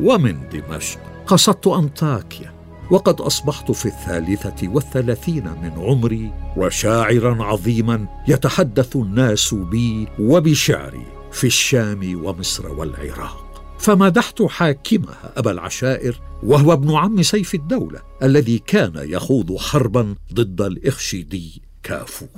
ومن 0.00 0.48
دمشق 0.48 0.98
قصدت 1.26 1.66
أنطاكيا 1.66 2.54
وقد 2.90 3.20
أصبحت 3.20 3.70
في 3.70 3.86
الثالثة 3.86 4.68
والثلاثين 4.68 5.44
من 5.44 5.72
عمري 5.76 6.32
وشاعرا 6.56 7.44
عظيما 7.44 8.06
يتحدث 8.28 8.96
الناس 8.96 9.54
بي 9.54 10.08
وبشعري 10.18 11.06
في 11.32 11.46
الشام 11.46 12.24
ومصر 12.24 12.72
والعراق. 12.72 13.44
فمدحت 13.78 14.42
حاكمها 14.42 15.32
أبا 15.36 15.50
العشائر 15.50 16.20
وهو 16.44 16.72
ابن 16.72 16.94
عم 16.94 17.22
سيف 17.22 17.54
الدولة 17.54 18.00
الذي 18.22 18.58
كان 18.58 18.92
يخوض 18.96 19.56
حربا 19.56 20.14
ضد 20.34 20.60
الاخشيدي 20.60 21.62
كافور. 21.82 22.28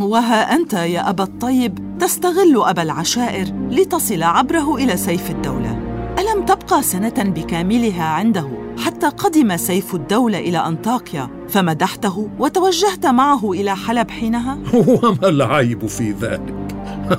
وها 0.00 0.54
أنت 0.56 0.72
يا 0.72 1.10
أبا 1.10 1.24
الطيب 1.24 1.98
تستغل 2.00 2.62
أبا 2.64 2.82
العشائر 2.82 3.46
لتصل 3.70 4.22
عبره 4.22 4.76
إلى 4.76 4.96
سيف 4.96 5.30
الدولة. 5.30 5.82
ألم 6.18 6.44
تبقى 6.44 6.82
سنة 6.82 7.14
بكاملها 7.18 8.04
عنده 8.04 8.48
حتى 8.78 9.06
قدم 9.06 9.56
سيف 9.56 9.94
الدولة 9.94 10.38
إلى 10.38 10.58
أنطاكيا؟ 10.58 11.30
فمدحته 11.48 12.30
وتوجهت 12.38 13.06
معه 13.06 13.52
إلى 13.52 13.76
حلب 13.76 14.10
حينها؟ 14.10 14.58
وما 15.02 15.28
العيب 15.28 15.86
في 15.86 16.10
ذلك؟ 16.10 16.54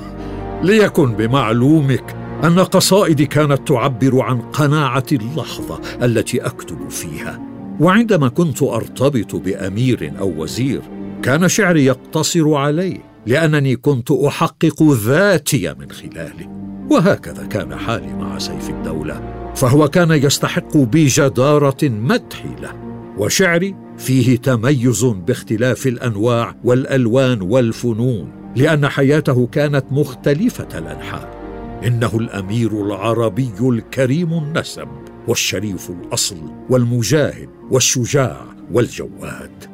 ليكن 0.62 1.12
بمعلومك 1.12 2.17
أن 2.44 2.58
قصائدي 2.58 3.26
كانت 3.26 3.68
تعبر 3.68 4.20
عن 4.20 4.40
قناعة 4.40 5.06
اللحظة 5.12 5.80
التي 6.02 6.40
أكتب 6.40 6.90
فيها. 6.90 7.40
وعندما 7.80 8.28
كنت 8.28 8.62
أرتبط 8.62 9.36
بأمير 9.36 10.12
أو 10.18 10.42
وزير 10.42 10.82
كان 11.22 11.48
شعري 11.48 11.84
يقتصر 11.84 12.54
عليه 12.54 12.98
لأنني 13.26 13.76
كنت 13.76 14.10
أحقق 14.10 14.82
ذاتي 14.82 15.74
من 15.74 15.90
خلاله. 15.90 16.48
وهكذا 16.90 17.46
كان 17.46 17.76
حالي 17.76 18.14
مع 18.14 18.38
سيف 18.38 18.70
الدولة. 18.70 19.20
فهو 19.54 19.88
كان 19.88 20.10
يستحق 20.10 20.76
بجدارة 20.76 21.84
مدحي 21.84 22.48
له 22.62 22.72
وشعري 23.18 23.74
فيه 23.98 24.36
تميز 24.36 25.04
باختلاف 25.04 25.86
الأنواع 25.86 26.54
والألوان 26.64 27.42
والفنون 27.42 28.32
لأن 28.56 28.88
حياته 28.88 29.46
كانت 29.46 29.84
مختلفة 29.90 30.78
الأنحاء. 30.78 31.37
إنه 31.86 32.10
الأمير 32.14 32.86
العربي 32.86 33.52
الكريم 33.60 34.32
النسب 34.32 34.88
والشريف 35.28 35.90
الأصل 35.90 36.36
والمجاهد 36.70 37.48
والشجاع 37.70 38.46
والجواد. 38.72 39.64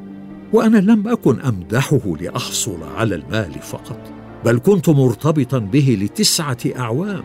وأنا 0.53 0.77
لم 0.77 1.07
أكن 1.07 1.41
أمدحه 1.41 2.17
لأحصل 2.21 2.83
على 2.83 3.15
المال 3.15 3.53
فقط 3.61 3.99
بل 4.45 4.59
كنت 4.59 4.89
مرتبطا 4.89 5.59
به 5.59 5.97
لتسعة 6.01 6.57
أعوام. 6.79 7.23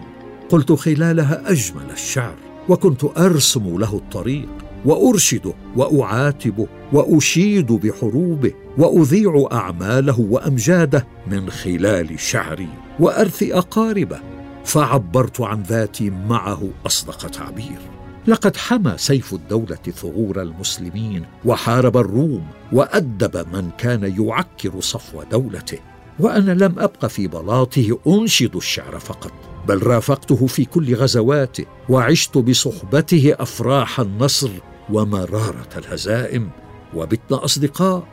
قلت 0.49 0.73
خلالها 0.73 1.51
أجمل 1.51 1.91
الشعر 1.93 2.37
وكنت 2.69 3.05
أرسم 3.19 3.79
له 3.79 3.97
الطريق 3.97 4.49
وارشده 4.85 5.53
واعاتبه 5.77 6.67
وأشيد 6.93 7.73
بحروبه 7.73 8.53
وأذيع 8.79 9.49
أعماله 9.53 10.21
وأمجاده 10.21 11.07
من 11.31 11.51
خلال 11.51 12.21
شعري 12.21 12.69
وارث 13.01 13.43
أقاربه 13.43 14.21
فعبرت 14.65 15.41
عن 15.41 15.63
ذاتي 15.63 16.11
معه 16.11 16.69
أصدق 16.87 17.27
تعبير. 17.29 17.79
لقد 18.27 18.57
حمى 18.57 18.95
سيف 18.97 19.35
الدولة 19.35 19.77
ثغور 19.77 20.43
المسلمين 20.43 21.25
وحارب 21.45 21.97
الروم 21.97 22.47
وأدب 22.73 23.47
من 23.53 23.71
كان 23.79 24.15
يعكر 24.21 24.81
صفو 24.81 25.23
دولته. 25.23 25.79
وأنا 26.19 26.53
لم 26.53 26.79
أبق 26.79 27.07
في 27.07 27.27
بلاطه 27.27 27.99
أنشد 28.07 28.57
الشعر 28.57 28.99
فقط 28.99 29.33
بل 29.69 29.83
رافقته 29.83 30.47
في 30.47 30.65
كل 30.65 30.95
غزواته 30.95 31.65
وعشت 31.89 32.39
بصحبته 32.39 33.35
أفراح 33.39 34.01
النصر 34.01 34.51
ومرارة 34.91 35.69
الهزائم 35.77 36.51
وبتنا 36.95 37.45
أصدقاء 37.45 38.07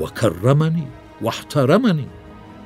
وكرمني 0.00 0.88
واحترمني. 1.22 2.06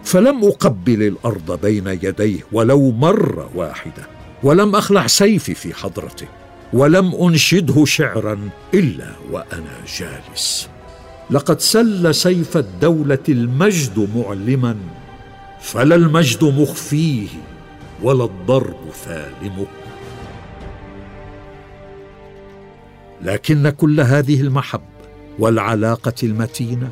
فلم 0.09 0.45
أقبل 0.45 1.03
الأرض 1.03 1.61
بين 1.61 1.87
يديه 1.87 2.41
ولو 2.53 2.91
مرة 2.91 3.51
واحدة 3.55 4.07
ولم 4.43 4.77
أخلع 4.77 5.07
سيفي 5.07 5.55
في 5.55 5.75
حضرته 5.75 6.27
ولم 6.73 7.15
أنشده 7.15 7.85
شعرا 7.85 8.51
إلا 8.75 9.13
وأنا 9.33 9.85
جالس. 9.99 10.69
لقد 11.31 11.61
سل 11.61 12.15
سيف 12.15 12.57
الدولة 12.57 13.19
المجد 13.29 14.09
معلما 14.17 14.77
فلا 15.61 15.95
المجد 15.95 16.45
مخفيه 16.45 17.29
ولا 18.03 18.25
الضرب 18.25 18.91
ثالمه 19.05 19.67
لكن 23.23 23.71
كل 23.71 24.01
هذه 24.01 24.41
المحبه 24.41 24.83
والعلاقة 25.39 26.15
المتينة 26.23 26.91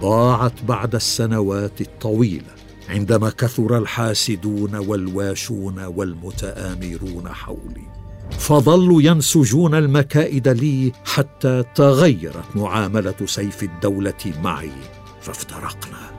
ضاعت 0.00 0.62
بعد 0.68 0.94
السنوات 0.94 1.80
الطويلة. 1.80 2.55
عندما 2.88 3.30
كثر 3.30 3.78
الحاسدون 3.78 4.74
والواشون 4.74 5.84
والمتآمرون 5.84 7.28
حولي. 7.28 7.86
فظلوا 8.30 9.02
ينسجون 9.02 9.74
المكائد 9.74 10.48
لي 10.48 10.92
حتى 11.04 11.64
تغيرت 11.74 12.56
معاملة 12.56 13.14
سيف 13.26 13.62
الدولة 13.62 14.32
معي 14.42 14.70
فافترقنا. 15.20 16.16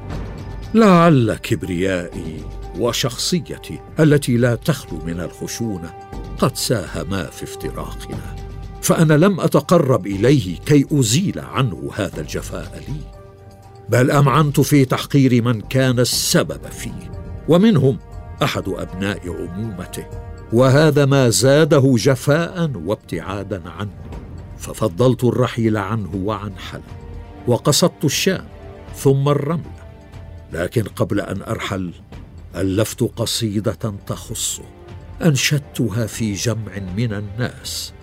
لعل 0.74 1.34
كبريائي 1.34 2.44
وشخصيتي 2.80 3.80
التي 4.00 4.38
لا 4.38 4.56
تخلو 4.56 5.00
من 5.06 5.20
الخشونة 5.20 5.94
قد 6.38 6.56
ساهما 6.56 7.24
في 7.24 7.44
افتراقنا. 7.44 8.36
فأنا 8.82 9.14
لم 9.14 9.40
أتقرب 9.40 10.08
إليه 10.08 10.60
كي 10.60 10.86
أزيل 10.92 11.40
عنه 11.40 11.92
هذا 11.96 12.22
الجفاء 12.22 12.84
لي. 12.88 13.17
بل 13.90 14.12
أمعنت 14.12 14.60
في 14.60 14.86
تحقير 14.86 15.44
من 15.44 15.62
كان 15.62 16.00
السبب 16.00 16.66
فيه 16.72 17.12
ومنهم 17.48 17.98
أحد 18.44 18.70
أبناء 18.70 19.20
عمومته 19.30 20.06
وهذا 20.54 21.06
ما 21.06 21.30
زاده 21.30 21.94
جفاء 21.98 22.72
وابتعادا 22.86 23.62
عنه 23.70 23.92
ففضلت 24.58 25.24
الرحيل 25.24 25.78
عنه 25.78 26.10
وعن 26.16 26.58
حلب 26.58 26.84
وقصدت 27.48 28.06
الشام 28.06 28.46
ثم 28.96 29.30
الرملة 29.30 29.78
لكن 30.54 30.84
قبل 30.84 31.20
أن 31.20 31.42
أرحل 31.42 31.92
ألفت 32.56 33.04
قصيدة 33.04 33.94
تخصه 34.08 34.64
أنشدتها 35.26 36.06
في 36.06 36.34
جمع 36.34 36.80
من 36.98 37.14
الناس 37.14 37.94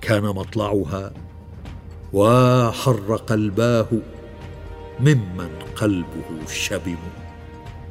كان 0.00 0.22
مطلعها 0.22 1.12
وحر 2.12 3.16
قلباه 3.16 3.86
ممن 5.00 5.50
قلبه 5.76 6.46
شبم 6.52 6.96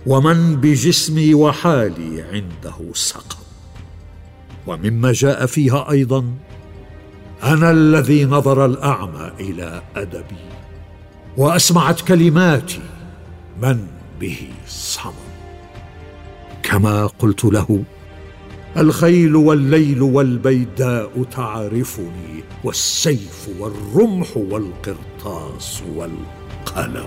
ومن 0.08 0.56
بجسمي 0.56 1.34
وحالي 1.34 2.22
عنده 2.22 2.94
سقم. 2.94 3.40
ومما 4.68 5.12
جاء 5.12 5.46
فيها 5.46 5.92
أيضا 5.92 6.26
أنا 7.44 7.72
الذي 7.72 8.26
نظر 8.26 8.66
الأعمى 8.66 9.32
إلى 9.40 9.82
أدبي 9.96 10.46
وأسمعت 11.38 12.02
كلماتي 12.02 12.82
من 13.62 13.88
به 14.20 14.48
صمم. 14.68 15.14
كما 16.64 17.08
قلت 17.08 17.46
له 17.46 17.84
الخيل 18.78 19.36
والليل 19.36 20.02
والبيداء 20.02 21.24
تعرفني 21.24 22.44
والسيف 22.64 23.50
والرمح 23.60 24.38
والقرطاس 24.38 25.82
والقلم 26.60 27.06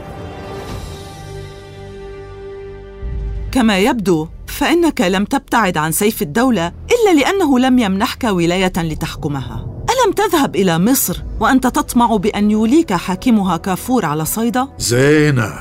كما 3.52 3.78
يبدو 3.78 4.28
فإنك 4.46 5.00
لم 5.00 5.24
تبتعد 5.24 5.76
عن 5.76 5.92
سيف 5.92 6.22
الدولة 6.22 6.66
إلا 6.68 7.20
لأنه 7.20 7.58
لم 7.58 7.78
يمنحك 7.78 8.24
ولاية 8.24 8.72
لتحكمها. 8.76 9.66
ألم 9.90 10.12
تذهب 10.12 10.56
إلى 10.56 10.78
مصر 10.78 11.22
وأنت 11.40 11.66
تطمع 11.66 12.16
بأن 12.16 12.50
يوليك 12.50 12.92
حاكمها 12.92 13.56
كافور 13.56 14.04
على 14.04 14.24
صيدا؟ 14.24 14.68
زينة 14.78 15.52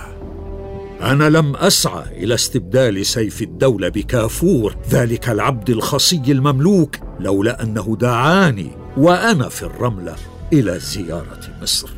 أنا 1.02 1.30
لم 1.30 1.56
أسعى 1.56 2.24
إلى 2.24 2.34
استبدال 2.34 3.06
سيف 3.06 3.42
الدولة 3.42 3.90
بكافور. 3.90 4.76
ذلك 4.90 5.30
العبد 5.30 5.70
الخصي 5.70 6.22
المملوك 6.28 6.96
لولا 7.20 7.64
أنه 7.64 7.98
دعاني 8.00 8.72
وأنا 8.98 9.50
في 9.50 9.64
الرملة 9.64 10.16
إلى 10.54 10.80
زيارة 10.80 11.42
مصر. 11.62 11.90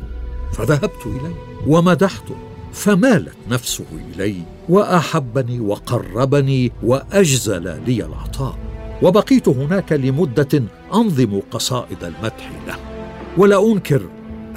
فذهبت 0.52 1.06
إليه. 1.06 1.53
ومدحته 1.66 2.36
فمالت 2.72 3.36
نفسه 3.50 3.84
إلي 3.92 4.42
وأحبني 4.68 5.60
وقربني 5.60 6.72
وأجزل 6.82 7.62
لي 7.86 8.04
العطاء. 8.04 8.58
وبقيت 9.02 9.48
هناك 9.48 9.92
لمدة 9.92 10.62
أنظم 10.94 11.40
قصائد 11.50 12.04
المدح 12.04 12.50
له. 12.66 12.76
ولا 13.36 13.72
أنكر 13.72 14.02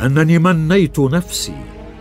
أنني 0.02 0.39
منيت 0.39 1.00
نفسي 1.00 1.56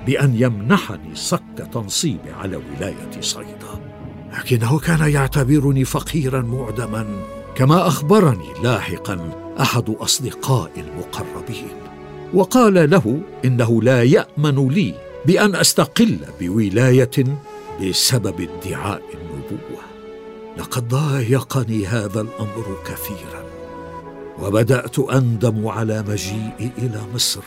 بأن 0.07 0.35
يمنحني 0.37 1.15
صك 1.15 1.69
تنصيبي 1.73 2.31
على 2.41 2.57
ولاية 2.57 3.21
صيدا. 3.21 3.97
لكنه 4.39 4.79
كان 4.79 5.11
يعتبرني 5.11 5.85
فقيرا 5.85 6.43
معدما. 6.43 7.07
كما 7.55 7.87
أخبرني 7.87 8.49
لاحقا 8.63 9.31
أحد 9.61 9.91
اصدقائي 9.91 10.81
المقربين. 10.81 11.86
وقال 12.35 12.91
له 12.91 13.21
إنه 13.45 13.83
لا 13.83 14.03
يأمن 14.03 14.69
لي 14.69 14.95
بأن 15.27 15.55
أستقل 15.55 16.19
بولاية 16.41 17.39
بسبب 17.81 18.41
ادعاء 18.41 19.03
النبوة. 19.15 19.83
لقد 20.59 20.89
ضايقني 20.89 21.87
هذا 21.87 22.21
الأمر 22.21 22.77
كثيرا 22.85 23.45
وبدأت 24.43 24.99
أندم 24.99 25.69
على 25.69 26.05
مجيئي 26.09 26.71
إلى 26.79 27.01
مصر 27.15 27.41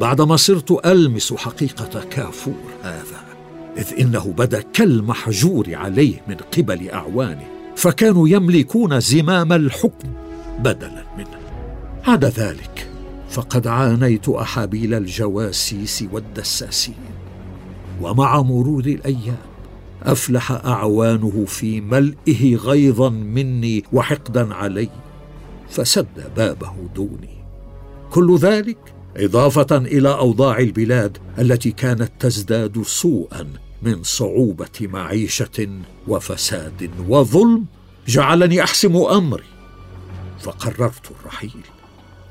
بعدما 0.00 0.36
صرت 0.36 0.86
ألمس 0.86 1.34
حقيقة 1.34 2.04
كافور 2.10 2.54
هذا 2.82 3.24
إذ 3.76 4.00
إنه 4.00 4.34
بدأ 4.38 4.64
كالمحجور 4.72 5.74
عليه 5.74 6.22
من 6.28 6.36
قبل 6.56 6.90
أعوانه 6.90 7.46
فكانوا 7.76 8.28
يملكون 8.28 9.00
زمام 9.00 9.52
الحكم 9.52 10.08
بدلا 10.58 11.04
منه. 11.18 11.40
عدا 12.06 12.28
ذلك 12.28 12.89
فقد 13.30 13.66
عانيت 13.66 14.28
أحابيل 14.28 14.94
الجواسيس 14.94 16.04
والدساسين 16.12 16.94
ومع 18.00 18.42
مرور 18.42 18.84
الأيام 18.84 19.50
أفلح 20.02 20.52
أعوانه 20.52 21.44
في 21.44 21.80
ملئه 21.80 22.56
غيظا 22.56 23.08
مني 23.08 23.84
وحقدا 23.92 24.54
علي 24.54 24.88
فسد 25.70 26.32
بابه 26.36 26.74
دوني. 26.94 27.44
كل 28.10 28.36
ذلك 28.36 28.94
إضافة 29.16 29.76
إلى 29.76 30.08
أوضاع 30.08 30.58
البلاد 30.58 31.18
التي 31.38 31.70
كانت 31.70 32.10
تزداد 32.18 32.82
سوءا 32.82 33.52
من 33.82 34.02
صعوبة 34.02 34.80
معيشة 34.80 35.68
وفساد 36.08 36.90
وظلم 37.08 37.64
جعلني 38.08 38.62
أحسم 38.62 38.96
أمري 38.96 39.44
فقررت 40.40 41.10
الرحيل. 41.20 41.62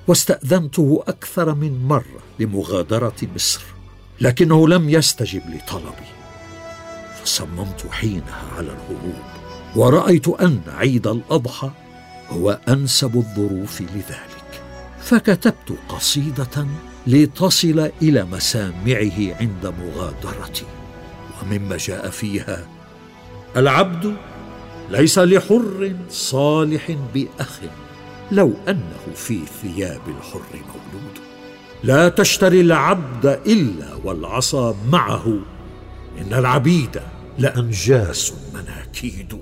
واستأذنته 0.10 1.04
أكثر 1.08 1.54
من 1.56 1.88
مرة 1.88 2.20
لمغادرة 2.40 3.16
مصر 3.36 3.62
لكنه 4.22 4.68
لم 4.68 4.90
يستجب 4.90 5.42
لطلبي. 5.50 6.10
فصممت 7.24 7.86
حينها 7.92 8.44
على 8.58 8.68
الهروب 8.68 9.24
ورأيت 9.76 10.28
أن 10.28 10.62
عيد 10.68 11.08
الأضحى 11.08 11.72
هو 12.30 12.60
أنسب 12.68 13.16
الظروف 13.16 13.82
لذلك. 13.82 14.62
فكتبت 15.02 15.78
قصيدة 15.90 16.68
لتصل 17.08 17.92
إلى 18.02 18.24
مسامعه 18.24 19.36
عند 19.40 19.74
مغادرتي 19.80 20.66
ومما 21.42 21.78
جاء 21.78 22.10
فيها 22.10 22.68
العبد 23.58 24.16
ليس 24.90 25.20
لحر 25.20 25.96
صالح 26.10 26.98
باخ 27.14 27.60
لو 28.32 28.54
أنه 28.68 29.14
في 29.16 29.40
ثياب 29.46 30.02
الحر 30.08 30.42
مولود. 30.54 31.20
لا 31.84 32.10
تشتري 32.10 32.62
العبد 32.62 33.26
إلا 33.26 33.96
والعصا 34.04 34.76
معه. 34.92 35.40
إن 36.22 36.34
العبيد 36.34 37.02
لأنجاس 37.38 38.34
مناكيد. 38.54 39.40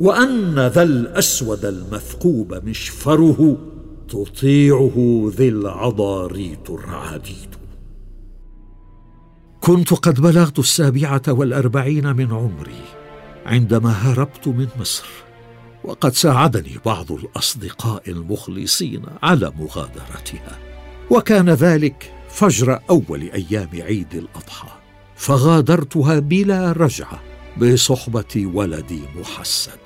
وأن 0.00 0.54
ذا 0.66 0.82
الأسود 0.82 1.64
المثقوب 1.64 2.54
مشفره 2.54 3.56
تطيعه 4.08 5.30
ذي 5.36 5.48
العضاريت 5.48 6.70
الرعاديد 6.70 7.56
كنت 9.60 9.94
قد 9.94 10.20
بلغت 10.20 10.58
السابعة 10.58 11.22
والأربعين 11.28 12.16
من 12.16 12.32
عمري 12.32 12.82
عندما 13.46 13.90
هربت 13.90 14.48
من 14.48 14.68
مصر. 14.80 15.25
وقد 15.86 16.14
ساعدني 16.14 16.78
بعض 16.86 17.12
الأصدقاء 17.12 18.10
المخلصين 18.10 19.02
على 19.22 19.52
مغادرتها. 19.58 20.58
وكان 21.10 21.50
ذلك 21.50 22.12
فجر 22.30 22.80
أول 22.90 23.22
أيام 23.22 23.68
عيد 23.74 24.14
الأضحى 24.14 24.68
فغادرتها 25.16 26.18
بلا 26.18 26.72
رجعة 26.72 27.20
بصحبة 27.62 28.50
ولدي 28.54 29.02
محسد. 29.16 29.78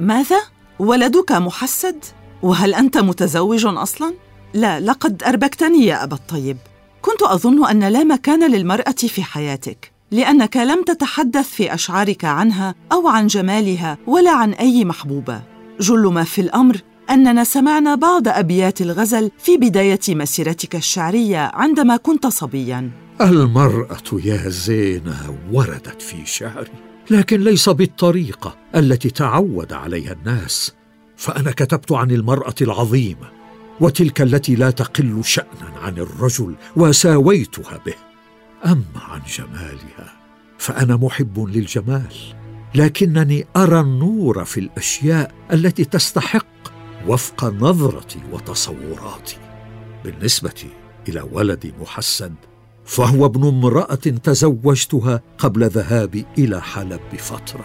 ماذا؟ 0.00 0.40
ولدك 0.78 1.32
محسد؟ 1.32 2.04
وهل 2.42 2.74
أنت 2.74 2.98
متزوج 2.98 3.66
أصلا؟ 3.66 4.14
لا 4.54 4.80
لقد 4.80 5.22
أربكتني 5.22 5.86
يا 5.86 6.04
أبا 6.04 6.16
الطيب. 6.16 6.56
كنت 7.02 7.22
أظن 7.22 7.66
أن 7.66 7.84
لا 7.84 8.04
مكان 8.04 8.52
للمرأة 8.52 8.92
في 8.92 9.22
حياتك. 9.22 9.92
لأنك 10.10 10.56
لم 10.56 10.82
تتحدث 10.82 11.48
في 11.48 11.74
أشعارك 11.74 12.24
عنها 12.24 12.74
أو 12.92 13.08
عن 13.08 13.26
جمالها 13.26 13.98
ولا 14.06 14.30
عن 14.30 14.52
أي 14.52 14.84
محبوبه 14.84 15.42
جل 15.80 16.06
ما 16.06 16.24
في 16.24 16.40
الأمر 16.40 16.76
أننا 17.10 17.44
سمعنا 17.44 17.94
بعض 17.94 18.28
أبيات 18.28 18.80
الغزل 18.80 19.30
في 19.38 19.56
بداية 19.56 20.00
مسيرتك 20.08 20.76
الشعرية 20.76 21.50
عندما 21.54 21.96
كنت 21.96 22.26
صبيا. 22.26 22.90
المرأة 23.20 24.20
يا 24.24 24.48
زينة 24.48 25.38
وردت 25.52 26.02
في 26.02 26.26
شعري 26.26 26.72
لكن 27.10 27.40
ليس 27.40 27.68
بالطريقة 27.68 28.56
التي 28.74 29.10
تعود 29.10 29.72
عليها 29.72 30.12
الناس. 30.12 30.74
فأنا 31.16 31.50
كتبت 31.50 31.92
عن 31.92 32.10
المرأة 32.10 32.54
العظيمة 32.60 33.30
وتلك 33.80 34.20
التي 34.20 34.54
لا 34.54 34.70
تقل 34.70 35.24
شانا 35.24 35.72
عن 35.82 35.98
الرجل 35.98 36.54
وساويتها 36.76 37.80
به. 37.86 38.09
أما 38.66 39.00
عن 39.08 39.20
جمالها 39.36 40.12
فأنا 40.58 40.96
محب 40.96 41.38
للجمال 41.48 42.14
لكنني 42.74 43.46
أرى 43.56 43.80
النور 43.80 44.44
في 44.44 44.60
الأشياء 44.60 45.34
التي 45.52 45.84
تستحق 45.84 46.46
وفق 47.06 47.44
نظرتي 47.44 48.18
وتصوراتي. 48.32 49.36
بالنسبة 50.04 50.64
إلى 51.08 51.20
ولدي 51.32 51.72
محسن 51.80 52.34
فهو 52.84 53.26
ابن 53.26 53.48
امرأة 53.48 53.94
تزوجتها 53.94 55.22
قبل 55.38 55.68
ذهابي 55.68 56.26
إلى 56.38 56.62
حلب 56.62 57.00
بفتره 57.12 57.64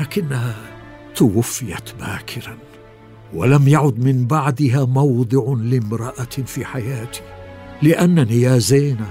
لكنها 0.00 0.56
توفيت 1.14 1.94
باكرا 2.00 2.58
ولم 3.34 3.68
يعد 3.68 4.04
من 4.04 4.26
بعدها 4.26 4.84
موضع 4.84 5.54
لامرأة 5.62 6.24
في 6.46 6.64
حياتي 6.64 7.20
لأنني 7.82 8.40
يا 8.40 8.58
زينة 8.58 9.10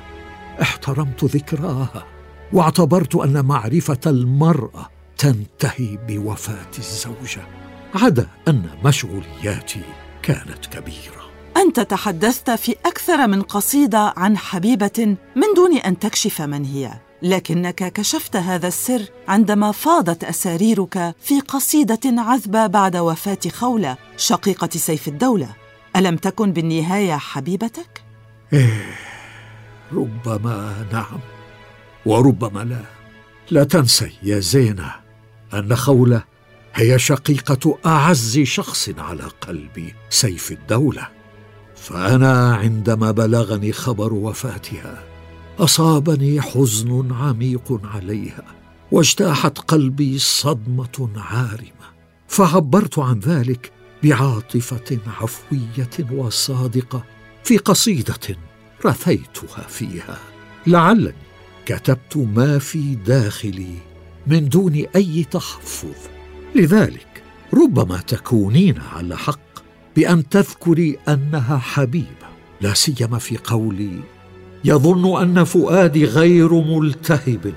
احترمت 0.61 1.23
ذكراها 1.23 2.05
واعتبرت 2.53 3.15
أن 3.15 3.45
معرفة 3.45 3.99
المرأة 4.07 4.89
تنتهي 5.17 5.97
بوفاة 6.07 6.71
الزوجة 6.77 7.41
عدا 7.95 8.27
أن 8.47 8.69
مشغولياتي 8.85 9.81
كانت 10.21 10.65
كبيرة. 10.71 11.29
أنت 11.57 11.79
تحدثت 11.79 12.51
في 12.51 12.75
أكثر 12.85 13.27
من 13.27 13.41
قصيدة 13.41 14.13
عن 14.17 14.37
حبيبة 14.37 15.15
من 15.35 15.53
دون 15.55 15.77
أن 15.77 15.99
تكشف 15.99 16.41
من 16.41 16.65
هي 16.65 16.91
لكنك 17.21 17.93
كشفت 17.93 18.35
هذا 18.35 18.67
السر 18.67 19.05
عندما 19.27 19.71
فاضت 19.71 20.23
أساريرك 20.23 21.15
في 21.21 21.39
قصيدة 21.39 21.99
عذبة 22.05 22.67
بعد 22.67 22.97
وفاة 22.97 23.39
خولة 23.51 23.97
شقيقة 24.17 24.69
سيف 24.75 25.07
الدولة. 25.07 25.49
ألم 25.95 26.15
تكن 26.15 26.53
بالنهاية 26.53 27.17
حبيبتك؟ 27.17 28.03
إيه 28.53 29.08
ربما 29.93 30.85
نعم 30.91 31.19
وربما 32.05 32.63
لا. 32.63 32.81
لا 33.51 33.63
تنسي 33.63 34.11
يا 34.23 34.39
زينة 34.39 34.91
أن 35.53 35.75
خولة 35.75 36.23
هي 36.73 36.99
شقيقة 36.99 37.77
أعز 37.85 38.39
شخص 38.39 38.89
على 38.97 39.23
قلبي 39.23 39.93
سيف 40.09 40.51
الدولة. 40.51 41.07
فأنا 41.75 42.55
عندما 42.55 43.11
بلغني 43.11 43.71
خبر 43.71 44.13
وفاتها 44.13 45.03
أصابني 45.59 46.41
حزن 46.41 47.11
عميق 47.11 47.81
عليها 47.83 48.43
واجتاحت 48.91 49.59
قلبي 49.59 50.19
صدمة 50.19 51.09
عارمة. 51.15 51.89
فعبرت 52.27 52.99
عن 52.99 53.19
ذلك 53.19 53.71
بعاطفة 54.03 54.99
عفوية 55.21 56.11
وصادقة 56.11 57.03
في 57.43 57.57
قصيدة 57.57 58.37
رثيتها 58.85 59.61
فيها. 59.67 60.19
لعلني 60.67 61.13
كتبت 61.65 62.17
ما 62.17 62.59
في 62.59 62.95
داخلي 62.95 63.75
من 64.27 64.49
دون 64.49 64.85
أي 64.95 65.25
تحفظ. 65.31 65.95
لذلك 66.55 67.23
ربما 67.53 67.97
تكونين 67.97 68.81
على 68.81 69.17
حق 69.17 69.39
بأن 69.95 70.29
تذكري 70.29 70.97
أنها 71.07 71.57
حبيبة 71.57 72.29
لا 72.61 72.73
سيما 72.73 73.17
في 73.19 73.37
قولي. 73.37 73.99
يظن 74.65 75.21
أن 75.21 75.43
فؤادي 75.43 76.05
غير 76.05 76.53
ملتهب 76.53 77.53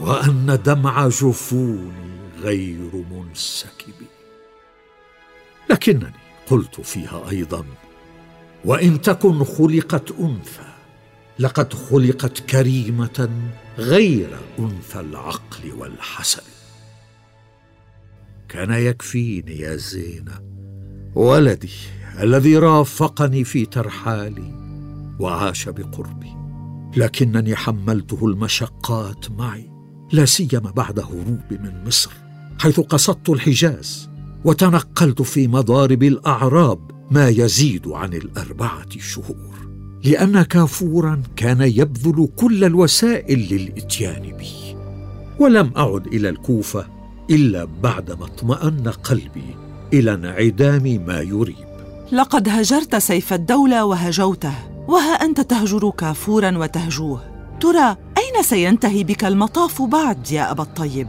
وأن 0.00 0.58
دمع 0.64 1.08
جفوني 1.08 1.92
غير 2.40 3.04
منسكب. 3.10 3.94
لكنني 5.70 6.12
قلت 6.46 6.80
فيها 6.80 7.30
أيضا 7.30 7.64
وإن 8.64 9.00
تكن 9.00 9.44
خلقت 9.44 10.12
أنثى 10.20 10.72
لقد 11.38 11.72
خلقت 11.72 12.40
كريمة 12.40 13.30
غير 13.78 14.38
أنثى 14.58 15.00
العقل 15.00 15.72
والحسن. 15.78 16.42
كان 18.48 18.70
يكفيني 18.70 19.58
يا 19.58 19.76
زينة 19.76 20.40
ولدي 21.14 21.70
الذي 22.20 22.58
رافقني 22.58 23.44
في 23.44 23.66
ترحالي 23.66 24.54
وعاش 25.20 25.68
بقربي 25.68 26.36
لكنني 26.96 27.56
حملته 27.56 28.26
المشقات 28.26 29.30
معي 29.30 29.70
لا 30.12 30.24
سيما 30.24 30.70
بعد 30.70 30.98
هروبي 30.98 31.58
من 31.58 31.84
مصر 31.86 32.10
حيث 32.60 32.80
قصدت 32.80 33.30
الحجاز 33.30 34.10
وتنقلت 34.44 35.22
في 35.22 35.48
مضارب 35.48 36.02
الأعراب 36.02 36.90
ما 37.12 37.28
يزيد 37.28 37.88
عن 37.88 38.14
الأربعة 38.14 38.98
شهور 38.98 39.52
لأن 40.04 40.42
كافورا 40.42 41.22
كان 41.36 41.60
يبذل 41.60 42.28
كل 42.36 42.64
الوسائل 42.64 43.38
للإتيان 43.54 44.36
بي 44.36 44.76
ولم 45.38 45.70
أعد 45.76 46.06
إلى 46.06 46.28
الكوفة 46.28 46.86
إلا 47.30 47.68
بعدما 47.82 48.24
اطمأن 48.24 48.88
قلبي 48.88 49.56
إلى 49.92 50.14
انعدام 50.14 51.04
ما 51.06 51.20
يريب. 51.20 51.72
لقد 52.12 52.48
هجرت 52.48 52.96
سيف 52.96 53.32
الدولة 53.32 53.84
وهجوته 53.84 54.54
وها 54.88 55.12
انت 55.12 55.40
تهجر 55.40 55.90
كافورا 55.90 56.58
وتهجوه. 56.58 57.20
ترى 57.60 57.96
أين 58.18 58.42
سينتهي 58.42 59.04
بك 59.04 59.24
المطاف 59.24 59.82
بعد 59.82 60.32
يا 60.32 60.50
أبا 60.50 60.62
الطيب؟ 60.62 61.08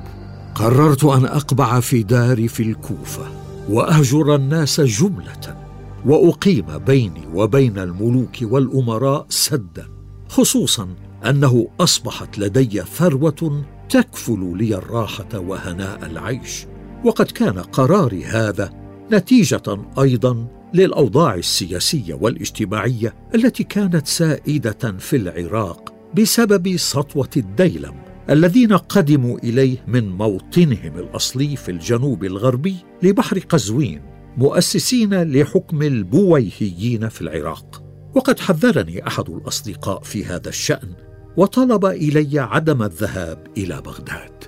قررت 0.55 1.03
أن 1.03 1.25
أقبع 1.25 1.79
في 1.79 2.03
داري 2.03 2.47
في 2.47 2.63
الكوفة 2.63 3.23
وأهجر 3.69 4.35
الناس 4.35 4.81
جملة. 4.81 5.62
وأقيم 6.05 6.77
بيني 6.77 7.27
وبين 7.33 7.79
الملوك 7.79 8.37
والأمراء 8.41 9.25
سدا 9.29 9.87
خصوصا 10.29 10.87
أنه 11.25 11.67
أصبحت 11.79 12.39
لدي 12.39 12.81
ثروه 12.81 13.65
تكفل 13.89 14.57
لي 14.57 14.75
الراحة 14.75 15.39
وهناء 15.39 16.05
العيش. 16.05 16.65
وقد 17.05 17.25
كان 17.25 17.59
قراري 17.59 18.25
هذا 18.25 18.73
نتيجة 19.11 19.77
أيضا 19.99 20.47
للأوضاع 20.73 21.35
السياسية 21.35 22.13
والاجتماعية 22.13 23.15
التي 23.35 23.63
كانت 23.63 24.07
سائدة 24.07 24.97
في 24.99 25.15
العراق 25.15 25.93
بسبب 26.17 26.77
سطوة 26.77 27.29
الديلم 27.37 27.93
الذين 28.29 28.73
قدموا 28.73 29.37
إليه 29.37 29.77
من 29.87 30.09
موطنهم 30.09 30.97
الأصلي 30.97 31.55
في 31.55 31.71
الجنوب 31.71 32.23
الغربي 32.23 32.75
لبحر 33.03 33.39
قزوين. 33.39 34.12
مؤسسين 34.37 35.23
لحكم 35.23 35.81
البويهيين 35.81 37.09
في 37.09 37.21
العراق. 37.21 37.83
وقد 38.15 38.39
حذرني 38.39 39.07
أحد 39.07 39.29
الأصدقاء 39.29 40.01
في 40.01 40.25
هذا 40.25 40.49
الشأن 40.49 40.89
وطلب 41.37 41.85
إلي 41.85 42.39
عدم 42.39 42.83
الذهاب 42.83 43.47
إلى 43.57 43.81
بغداد. 43.81 44.43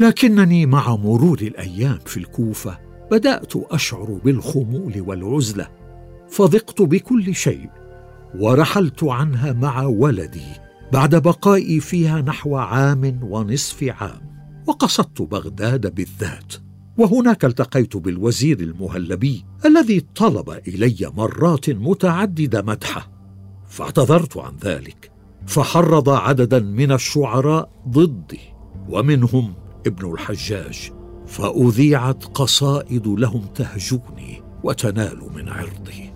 لكنني 0.00 0.66
مع 0.66 0.96
مرور 0.96 1.38
الأيام 1.40 1.98
في 2.06 2.16
الكوفة 2.16 2.78
بدأت 3.10 3.52
أشعر 3.56 4.20
بالخمول 4.24 5.00
والعزلة. 5.00 5.68
فضقت 6.28 6.82
بكل 6.82 7.34
شيء 7.34 7.70
ورحلت 8.38 9.04
عنها 9.04 9.52
مع 9.52 9.82
ولدي 9.82 10.46
بعد 10.92 11.14
بقائي 11.14 11.80
فيها 11.80 12.20
نحو 12.20 12.56
عام 12.56 13.20
ونصف 13.22 13.82
عام 13.82 14.30
وقصدت 14.66 15.22
بغداد 15.22 15.94
بالذات. 15.94 16.54
وهناك 16.98 17.44
التقيت 17.44 17.96
بالوزير 17.96 18.60
المهلبي 18.60 19.44
الذي 19.66 20.00
طلب 20.00 20.50
إلي 20.50 21.12
مرات 21.16 21.70
متعددة 21.70 22.62
مدحه 22.62 23.10
فاعتذرت 23.68 24.36
عن 24.36 24.56
ذلك 24.64 25.10
فحرض 25.46 26.08
عددا 26.08 26.58
من 26.58 26.92
الشعراء 26.92 27.70
ضدي 27.88 28.40
ومنهم 28.88 29.54
ابن 29.86 30.12
الحجاج 30.12 30.92
فأذيعت 31.26 32.24
قصائد 32.24 33.06
لهم 33.06 33.46
تهجوني 33.54 34.42
وتنال 34.64 35.18
من 35.34 35.48
عرضي. 35.48 36.12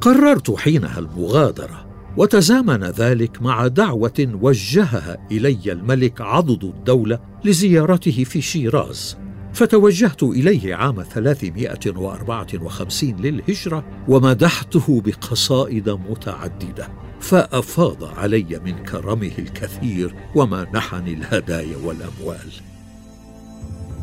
قررت 0.00 0.50
حينها 0.50 0.98
المغادرة 0.98 1.86
وتزامن 2.16 2.84
ذلك 2.84 3.42
مع 3.42 3.66
دعوة 3.66 4.28
وجهها 4.40 5.26
إلي 5.30 5.72
الملك 5.72 6.20
عضد 6.20 6.64
الدولة 6.64 7.18
لزيارته 7.44 8.24
في 8.24 8.40
شيراز. 8.40 9.16
فتوجهت 9.54 10.22
إليه 10.22 10.74
عام 10.74 11.02
354 11.02 13.16
للهجرة 13.20 13.84
ومدحته 14.08 15.00
بقصائد 15.00 15.90
متعددة 15.90 16.88
فأفاض 17.20 18.04
علي 18.04 18.60
من 18.64 18.84
كرمه 18.84 19.32
الكثير 19.38 20.14
ومنحني 20.34 21.14
الهدايا 21.14 21.76
والأموال. 21.76 22.52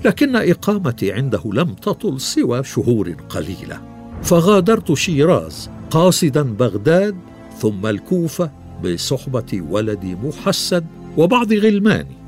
لكن 0.05 0.35
إقامتي 0.35 1.11
عنده 1.11 1.41
لم 1.45 1.73
تطل 1.73 2.21
سوى 2.21 2.63
شهور 2.63 3.11
قليلة 3.29 3.81
فغادرت 4.23 4.93
شيراز 4.93 5.69
قاصدا 5.89 6.41
بغداد 6.41 7.15
ثم 7.59 7.85
الكوفة 7.85 8.51
بصحبة 8.83 9.61
ولدي 9.69 10.15
محسد 10.15 10.85
وبعض 11.17 11.53
غلماني. 11.53 12.20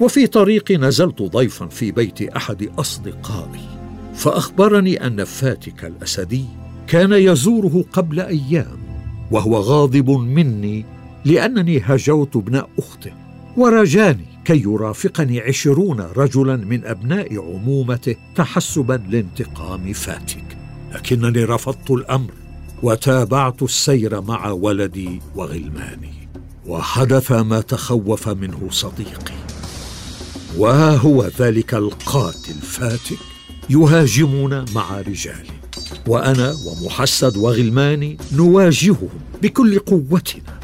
وفي 0.00 0.26
طريقي 0.26 0.76
نزلت 0.76 1.22
ضيفا 1.22 1.66
في 1.66 1.92
بيت 1.92 2.22
أحد 2.22 2.70
أصدقائي 2.78 3.68
فأخبرني 4.14 5.06
أن 5.06 5.24
فاتك 5.24 5.84
الأسدي 5.84 6.44
كان 6.86 7.12
يزوره 7.12 7.84
قبل 7.92 8.20
أيام 8.20 8.80
وهو 9.30 9.56
غاضب 9.56 10.10
مني 10.10 10.84
لأنني 11.24 11.80
هجوت 11.84 12.36
ابن 12.36 12.62
أخته 12.78 13.12
ورجاني 13.56 14.30
كي 14.44 14.62
يرافقني 14.62 15.40
عشرون 15.40 16.00
رجلا 16.00 16.56
من 16.56 16.84
أبناء 16.84 17.38
عمومته 17.38 18.16
تحسبا 18.36 19.02
لانتقام 19.08 19.92
فاتك. 19.92 20.58
لكنني 20.94 21.44
رفضت 21.44 21.90
الأمر 21.90 22.30
وتابعت 22.82 23.62
السير 23.62 24.20
مع 24.20 24.50
ولدي 24.50 25.20
وغلماني 25.34 26.28
وحدث 26.66 27.32
ما 27.32 27.60
تخوف 27.60 28.28
منه 28.28 28.68
صديقي. 28.70 29.49
وها 30.56 30.96
هو 30.96 31.26
ذلك 31.38 31.74
القاتل 31.74 32.54
فاتك 32.54 33.18
يهاجمنا 33.70 34.64
مع 34.74 35.00
رجاله 35.00 35.60
وأنا 36.06 36.54
ومحسد 36.66 37.36
وغلماني 37.36 38.16
نواجههم 38.32 39.08
بكل 39.42 39.78
قوتنا. 39.78 40.60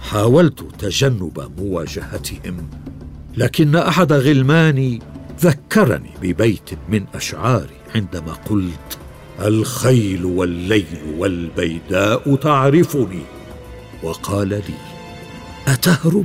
حاولت 0.00 0.64
تجنب 0.78 1.50
مواجهتهم 1.58 2.70
لكن 3.36 3.76
أحد 3.76 4.12
غلماني 4.12 5.02
ذكرني 5.40 6.10
ببيت 6.22 6.70
من 6.88 7.04
أشعاري 7.14 7.76
عندما 7.94 8.32
قلت 8.32 8.98
الخيل 9.40 10.24
والليل 10.24 11.14
والبيداء 11.18 12.34
تعرفني. 12.34 13.22
وقال 14.02 14.48
لي 14.48 14.74
أتهرب 15.68 16.24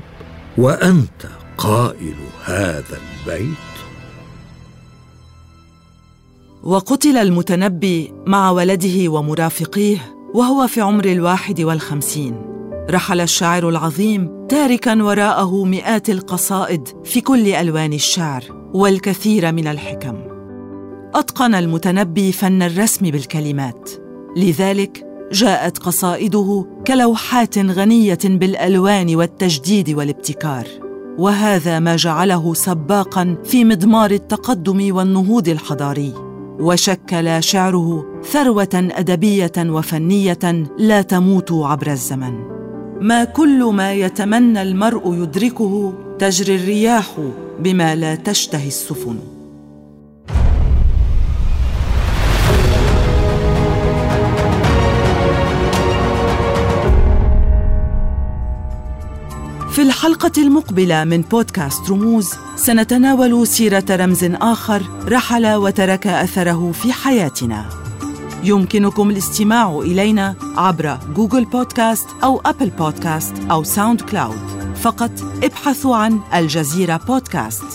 وأنت 0.57 1.27
قائل 1.57 2.15
هذا 2.45 2.97
البيت؟ 3.27 3.57
وقتل 6.63 7.17
المتنبي 7.17 8.13
مع 8.25 8.51
ولده 8.51 9.09
ومرافقيه 9.09 10.15
وهو 10.33 10.67
في 10.67 10.81
عمر 10.81 11.05
الواحد 11.05 11.61
والخمسين. 11.61 12.41
رحل 12.89 13.21
الشاعر 13.21 13.69
العظيم 13.69 14.47
تاركا 14.49 15.03
وراءه 15.03 15.63
مئات 15.63 16.09
القصائد 16.09 16.87
في 17.03 17.21
كل 17.21 17.47
ألوان 17.47 17.93
الشعر 17.93 18.43
والكثير 18.73 19.51
من 19.51 19.67
الحكم. 19.67 20.17
أتقن 21.15 21.55
المتنبي 21.55 22.31
فن 22.31 22.61
الرسم 22.61 23.11
بالكلمات. 23.11 23.89
لذلك 24.37 25.05
جاءت 25.31 25.77
قصائده 25.77 26.65
كلوحات 26.87 27.57
غنية 27.57 28.19
بالألوان 28.23 29.15
والتجديد 29.15 29.89
والابتكار. 29.89 30.86
وهذا 31.17 31.79
ما 31.79 31.95
جعله 31.95 32.53
سباقا 32.53 33.35
في 33.43 33.65
مضمار 33.65 34.11
التقدم 34.11 34.95
والنهوض 34.95 35.49
الحضاري. 35.49 36.13
وشكل 36.59 37.43
شعره 37.43 38.05
ثروة 38.31 38.69
أدبية 38.73 39.51
وفنية 39.57 40.67
لا 40.77 41.01
تموت 41.01 41.51
عبر 41.51 41.91
الزمن. 41.91 42.33
ما 43.01 43.23
كل 43.23 43.63
ما 43.63 43.93
يتمنى 43.93 44.61
المرء 44.61 45.13
يدركه 45.13 45.93
تجري 46.19 46.55
الرياح 46.55 47.15
بما 47.59 47.95
لا 47.95 48.15
تشتهي 48.15 48.67
السفن. 48.67 49.36
في 59.77 59.83
الحلقة 59.83 60.31
المقبلة 60.37 61.03
من 61.03 61.21
بودكاست 61.21 61.89
رموز 61.89 62.29
سنتناول 62.55 63.47
سيرة 63.47 63.83
رمز 63.89 64.23
آخر 64.23 64.83
رحل 65.07 65.55
وترك 65.55 66.07
أثره 66.07 66.71
في 66.71 66.93
حياتنا. 66.93 67.69
يمكنكم 68.43 69.09
الاستماع 69.09 69.79
إلينا 69.79 70.35
عبر 70.55 70.99
Google 71.15 71.45
Podcasts 71.45 72.07
أو 72.23 72.41
Apple 72.45 72.69
Podcasts 72.69 73.33
أو 73.51 73.63
SoundCloud. 73.63 74.75
فقط 74.75 75.11
ابحثوا 75.43 75.95
عن 75.95 76.19
الجزيرة 76.33 76.99
بودكاست. 77.07 77.65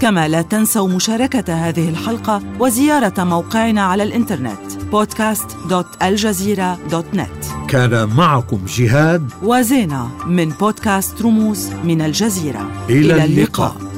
كما 0.00 0.28
لا 0.28 0.42
تنسوا 0.42 0.88
مشاركة 0.88 1.68
هذه 1.68 1.88
الحلقة 1.88 2.42
وزيارة 2.60 3.24
موقعنا 3.24 3.82
على 3.82 4.02
الإنترنت 4.02 4.72
podcast.aljazeera.net 4.92 7.41
كان 7.72 8.08
معكم 8.16 8.60
جهاد 8.66 9.30
وزينة 9.42 10.26
من 10.26 10.48
بودكاست 10.48 11.22
رموز 11.22 11.70
من 11.84 12.00
الجزيرة 12.00 12.70
إلى 12.90 13.24
اللقاء. 13.24 13.91